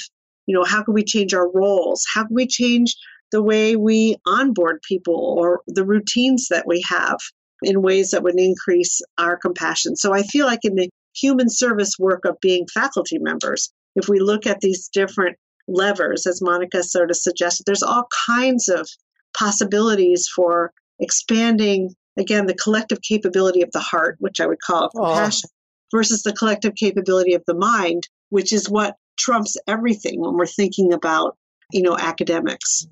[0.46, 2.04] You know, how can we change our roles?
[2.12, 2.96] How can we change
[3.30, 7.18] the way we onboard people or the routines that we have
[7.62, 9.96] in ways that would increase our compassion?
[9.96, 13.70] So I feel like in the human service work of being faculty members.
[13.96, 15.36] If we look at these different
[15.68, 18.88] levers, as Monica sort of suggested, there's all kinds of
[19.36, 25.48] possibilities for expanding, again, the collective capability of the heart, which I would call compassion,
[25.90, 30.92] versus the collective capability of the mind, which is what trumps everything when we're thinking
[30.92, 31.36] about,
[31.72, 32.86] you know, academics.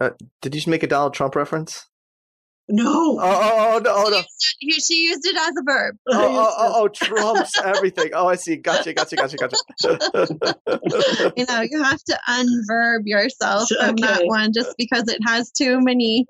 [0.00, 0.10] Uh,
[0.42, 1.86] did you just make a Donald Trump reference?
[2.68, 3.18] No.
[3.18, 4.22] Oh, oh, oh no, oh, no.
[4.40, 5.96] She used, it, she used it as a verb.
[6.08, 8.10] Oh, oh, oh, oh, trumps everything.
[8.14, 8.56] Oh, I see.
[8.56, 9.58] Gotcha, gotcha, gotcha, gotcha.
[11.36, 15.80] you know, you have to unverb yourself from that one just because it has too
[15.80, 16.26] many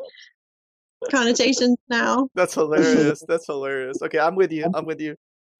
[1.11, 2.29] connotations now.
[2.35, 3.23] That's hilarious.
[3.29, 4.03] That's hilarious.
[4.03, 4.67] Okay, I'm with you.
[4.75, 5.15] I'm with you.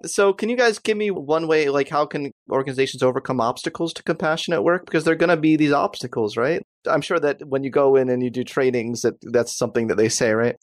[0.05, 4.03] So, can you guys give me one way, like, how can organizations overcome obstacles to
[4.03, 4.87] compassionate work?
[4.87, 6.63] Because there are going to be these obstacles, right?
[6.87, 9.97] I'm sure that when you go in and you do trainings, that that's something that
[9.97, 10.57] they say, right?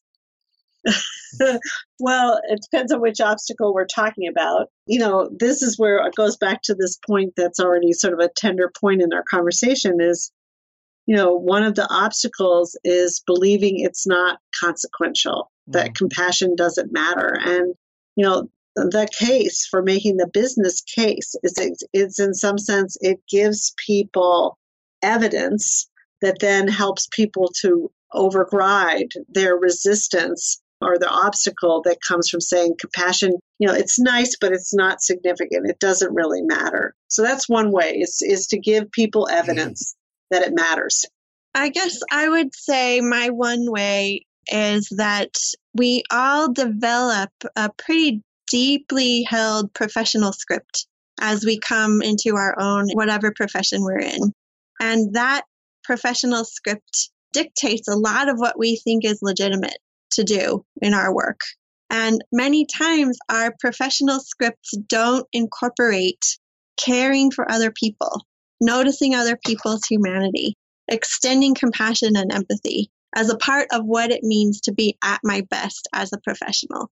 [1.99, 4.69] well, it depends on which obstacle we're talking about.
[4.87, 8.19] You know, this is where it goes back to this point that's already sort of
[8.19, 10.31] a tender point in our conversation is,
[11.05, 15.73] you know, one of the obstacles is believing it's not consequential, mm-hmm.
[15.73, 17.37] that compassion doesn't matter.
[17.41, 17.75] And,
[18.15, 23.19] you know, the case for making the business case is it's in some sense it
[23.29, 24.57] gives people
[25.01, 25.89] evidence
[26.21, 32.75] that then helps people to override their resistance or the obstacle that comes from saying
[32.79, 33.33] compassion.
[33.59, 35.69] You know it's nice but it's not significant.
[35.69, 36.95] It doesn't really matter.
[37.07, 39.37] So that's one way is, is to give people mm-hmm.
[39.37, 39.95] evidence
[40.31, 41.05] that it matters.
[41.53, 45.35] I guess i would say my one way is that
[45.73, 50.87] we all develop a pretty deeply held professional script
[51.19, 54.33] as we come into our own whatever profession we're in.
[54.79, 55.43] And that
[55.83, 59.77] professional script dictates a lot of what we think is legitimate
[60.11, 61.41] to do in our work.
[61.89, 66.37] And many times our professional scripts don't incorporate
[66.77, 68.25] caring for other people,
[68.59, 70.55] noticing other people's humanity,
[70.87, 75.41] extending compassion and empathy as a part of what it means to be at my
[75.49, 76.89] best as a professional.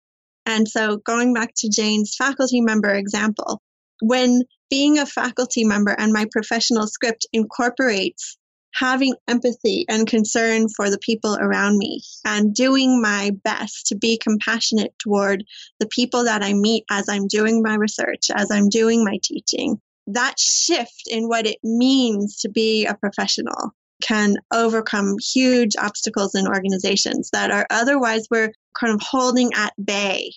[0.47, 3.61] And so going back to Jane's faculty member example,
[4.01, 8.38] when being a faculty member and my professional script incorporates
[8.75, 14.19] having empathy and concern for the people around me and doing my best to be
[14.19, 15.45] compassionate toward
[15.81, 19.81] the people that I meet as I'm doing my research, as I'm doing my teaching.
[20.07, 26.47] That shift in what it means to be a professional can overcome huge obstacles in
[26.47, 30.31] organizations that are otherwise we're kind of holding at bay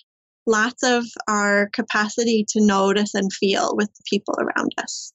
[0.46, 5.12] lots of our capacity to notice and feel with the people around us.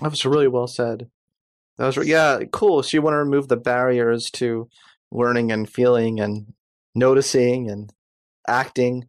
[0.00, 1.10] That was really well said.
[1.80, 2.82] That was yeah, cool.
[2.82, 4.68] So you want to remove the barriers to
[5.10, 6.52] learning and feeling and
[6.94, 7.90] noticing and
[8.46, 9.06] acting.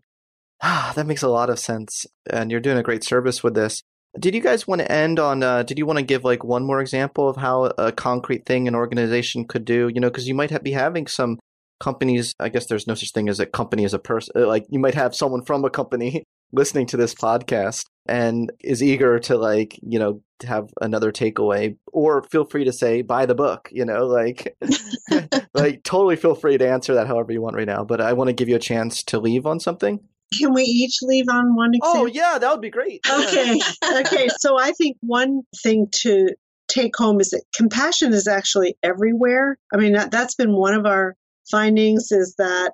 [0.64, 2.06] Ah, that makes a lot of sense.
[2.30, 3.84] And you're doing a great service with this.
[4.18, 5.44] Did you guys want to end on?
[5.44, 8.70] Uh, did you want to give like one more example of how a concrete thing
[8.70, 9.92] an organization could do?
[9.94, 11.40] You know, because you might be having some
[11.82, 12.34] companies.
[12.40, 14.48] I guess there's no such thing as a company as a person.
[14.48, 19.20] Like you might have someone from a company listening to this podcast and is eager
[19.20, 23.70] to like you know have another takeaway or feel free to say buy the book
[23.72, 24.56] you know like
[25.54, 28.28] like totally feel free to answer that however you want right now but i want
[28.28, 30.00] to give you a chance to leave on something.
[30.40, 32.02] Can we each leave on one oh, example?
[32.02, 33.02] oh yeah that would be great.
[33.10, 33.60] Okay
[34.00, 36.30] okay so i think one thing to
[36.72, 39.58] take home is that compassion is actually everywhere.
[39.74, 41.16] I mean that, that's been one of our
[41.50, 42.74] findings is that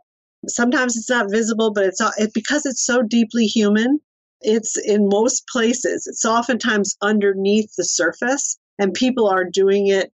[0.49, 3.99] sometimes it's not visible but it's it, because it's so deeply human
[4.41, 6.07] it's in most places.
[6.07, 10.11] It's oftentimes underneath the surface, and people are doing it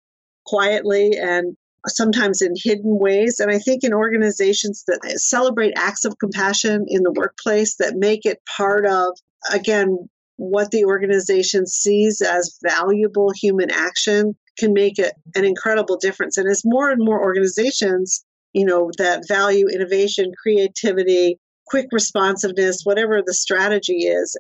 [0.45, 1.57] quietly and
[1.87, 3.41] sometimes in hidden ways.
[3.41, 8.27] And I think in organizations that celebrate acts of compassion in the workplace that make
[8.27, 9.17] it part of,
[9.51, 16.37] again, what the organization sees as valuable human action can make it an incredible difference.
[16.37, 23.23] And as more and more organizations, you know, that value innovation, creativity, quick responsiveness, whatever
[23.25, 24.37] the strategy is.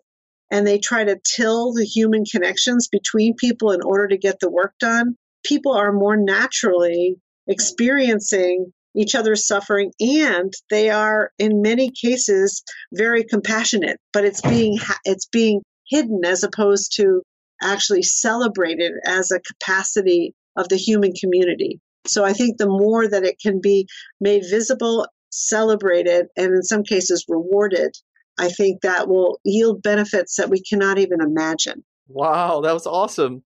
[0.50, 4.50] And they try to till the human connections between people in order to get the
[4.50, 5.14] work done.
[5.44, 13.24] People are more naturally experiencing each other's suffering and they are in many cases very
[13.24, 17.22] compassionate but it's being it's being hidden as opposed to
[17.62, 23.24] actually celebrated as a capacity of the human community so i think the more that
[23.24, 23.86] it can be
[24.20, 27.96] made visible celebrated and in some cases rewarded,
[28.38, 31.84] I think that will yield benefits that we cannot even imagine.
[32.08, 33.42] Wow, that was awesome.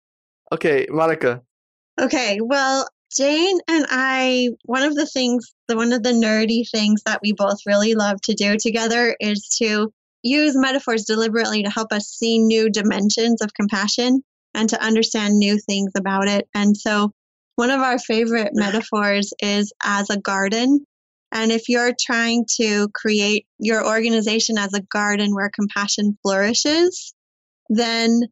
[0.53, 1.43] Okay, Monica.
[2.01, 7.03] Okay, well, Jane and I, one of the things, the one of the nerdy things
[7.05, 9.93] that we both really love to do together is to
[10.23, 14.23] use metaphors deliberately to help us see new dimensions of compassion
[14.55, 16.49] and to understand new things about it.
[16.55, 17.13] And so,
[17.63, 20.85] one of our favorite metaphors is as a garden.
[21.31, 27.15] And if you're trying to create your organization as a garden where compassion flourishes,
[27.69, 28.23] then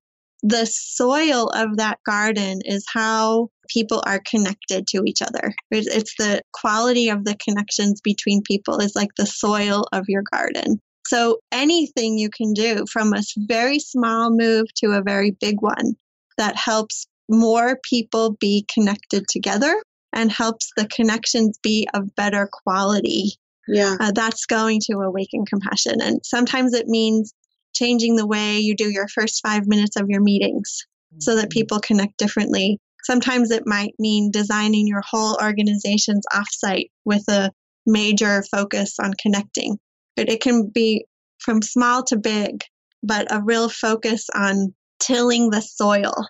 [0.42, 5.54] the soil of that garden is how people are connected to each other.
[5.70, 10.80] It's the quality of the connections between people is like the soil of your garden.
[11.06, 15.94] So anything you can do from a very small move to a very big one
[16.36, 19.80] that helps more people be connected together
[20.12, 23.32] and helps the connections be of better quality.
[23.68, 23.96] Yeah.
[24.00, 26.00] Uh, that's going to awaken compassion.
[26.00, 27.32] And sometimes it means
[27.74, 30.86] changing the way you do your first five minutes of your meetings
[31.18, 32.78] so that people connect differently.
[33.04, 37.50] Sometimes it might mean designing your whole organization's offsite with a
[37.86, 39.78] major focus on connecting.
[40.16, 41.06] But it can be
[41.38, 42.62] from small to big,
[43.02, 46.28] but a real focus on tilling the soil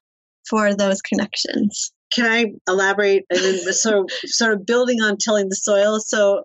[0.51, 1.93] for those connections.
[2.13, 3.25] Can I elaborate?
[3.71, 6.01] so, sort of building on tilling the soil.
[6.01, 6.43] So,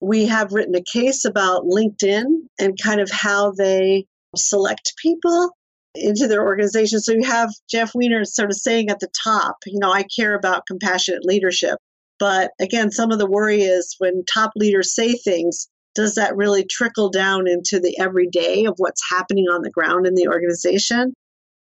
[0.00, 2.24] we have written a case about LinkedIn
[2.58, 4.04] and kind of how they
[4.36, 5.56] select people
[5.94, 7.00] into their organization.
[7.00, 10.34] So you have Jeff Weiner sort of saying at the top, you know, I care
[10.34, 11.78] about compassionate leadership.
[12.18, 16.64] But again, some of the worry is when top leaders say things, does that really
[16.64, 21.14] trickle down into the everyday of what's happening on the ground in the organization?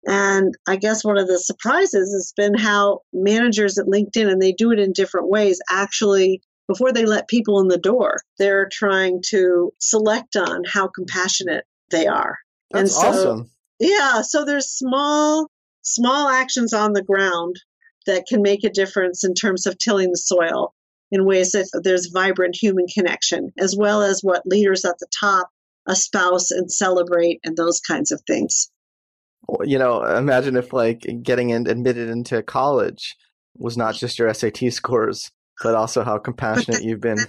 [0.07, 4.51] And I guess one of the surprises has been how managers at LinkedIn, and they
[4.51, 9.21] do it in different ways, actually, before they let people in the door, they're trying
[9.29, 12.37] to select on how compassionate they are.
[12.71, 13.51] That's and so, awesome.
[13.79, 15.49] Yeah, so there's small
[15.81, 17.57] small actions on the ground
[18.07, 20.73] that can make a difference in terms of tilling the soil
[21.11, 25.49] in ways that there's vibrant human connection, as well as what leaders at the top
[25.87, 28.71] espouse and celebrate and those kinds of things.
[29.63, 33.15] You know, imagine if like getting in, admitted into college
[33.57, 35.31] was not just your SAT scores,
[35.63, 37.19] but also how compassionate you've been.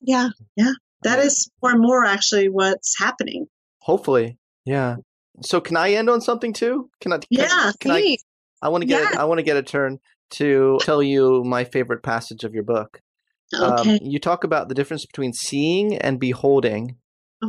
[0.00, 0.30] Yeah.
[0.56, 0.72] Yeah.
[1.02, 3.46] That is more and more actually what's happening.
[3.80, 4.38] Hopefully.
[4.64, 4.96] Yeah.
[5.42, 6.90] So can I end on something too?
[7.00, 7.18] Can I?
[7.18, 8.16] Can, yeah, can I,
[8.62, 9.02] I want to get.
[9.02, 9.18] Yeah.
[9.18, 9.98] A, I want to get a turn
[10.30, 13.00] to tell you my favorite passage of your book.
[13.54, 13.92] Um, okay.
[13.94, 16.96] Um, you talk about the difference between seeing and beholding.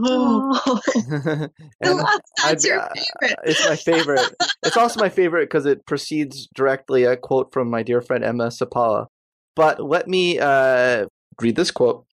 [0.04, 0.82] Oh,
[2.44, 3.40] that's your uh, favorite.
[3.46, 4.36] it's my favorite.
[4.64, 8.48] it's also my favorite because it precedes directly a quote from my dear friend Emma
[8.48, 9.08] Seppala.
[9.56, 11.06] But let me uh,
[11.42, 12.06] read this quote.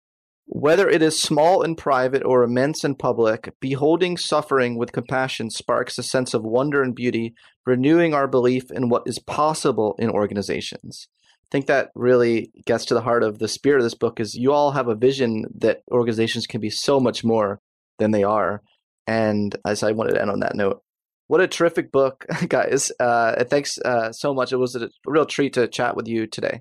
[0.47, 5.97] Whether it is small and private or immense and public, beholding suffering with compassion sparks
[5.99, 11.09] a sense of wonder and beauty, renewing our belief in what is possible in organizations.
[11.31, 14.35] I think that really gets to the heart of the spirit of this book is
[14.35, 17.61] you all have a vision that organizations can be so much more
[18.03, 18.63] than they are.
[19.07, 20.83] And as I wanted to end on that note,
[21.29, 22.93] what a terrific book, guys.
[23.01, 24.53] Uh, thanks uh, so much.
[24.53, 26.61] It was a real treat to chat with you today.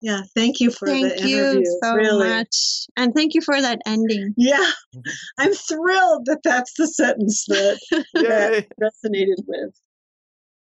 [0.00, 1.64] Yeah, thank you for thank the you interview.
[1.82, 2.28] so really.
[2.28, 4.34] much, and thank you for that ending.
[4.36, 4.70] Yeah,
[5.38, 7.80] I'm thrilled that that's the sentence that,
[8.14, 9.72] that resonated with.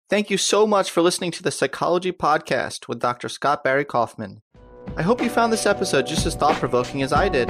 [0.10, 3.28] Thank you so much for listening to the Psychology Podcast with Dr.
[3.28, 4.44] Scott Barry Kaufman.
[4.98, 7.50] I hope you found this episode just as thought provoking as I did.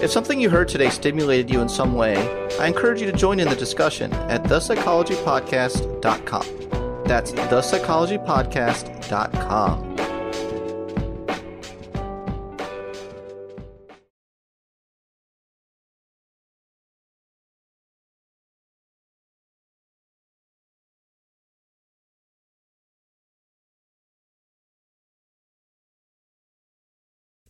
[0.00, 2.14] If something you heard today stimulated you in some way,
[2.60, 7.02] I encourage you to join in the discussion at thepsychologypodcast.com.
[7.04, 10.07] That's thepsychologypodcast.com.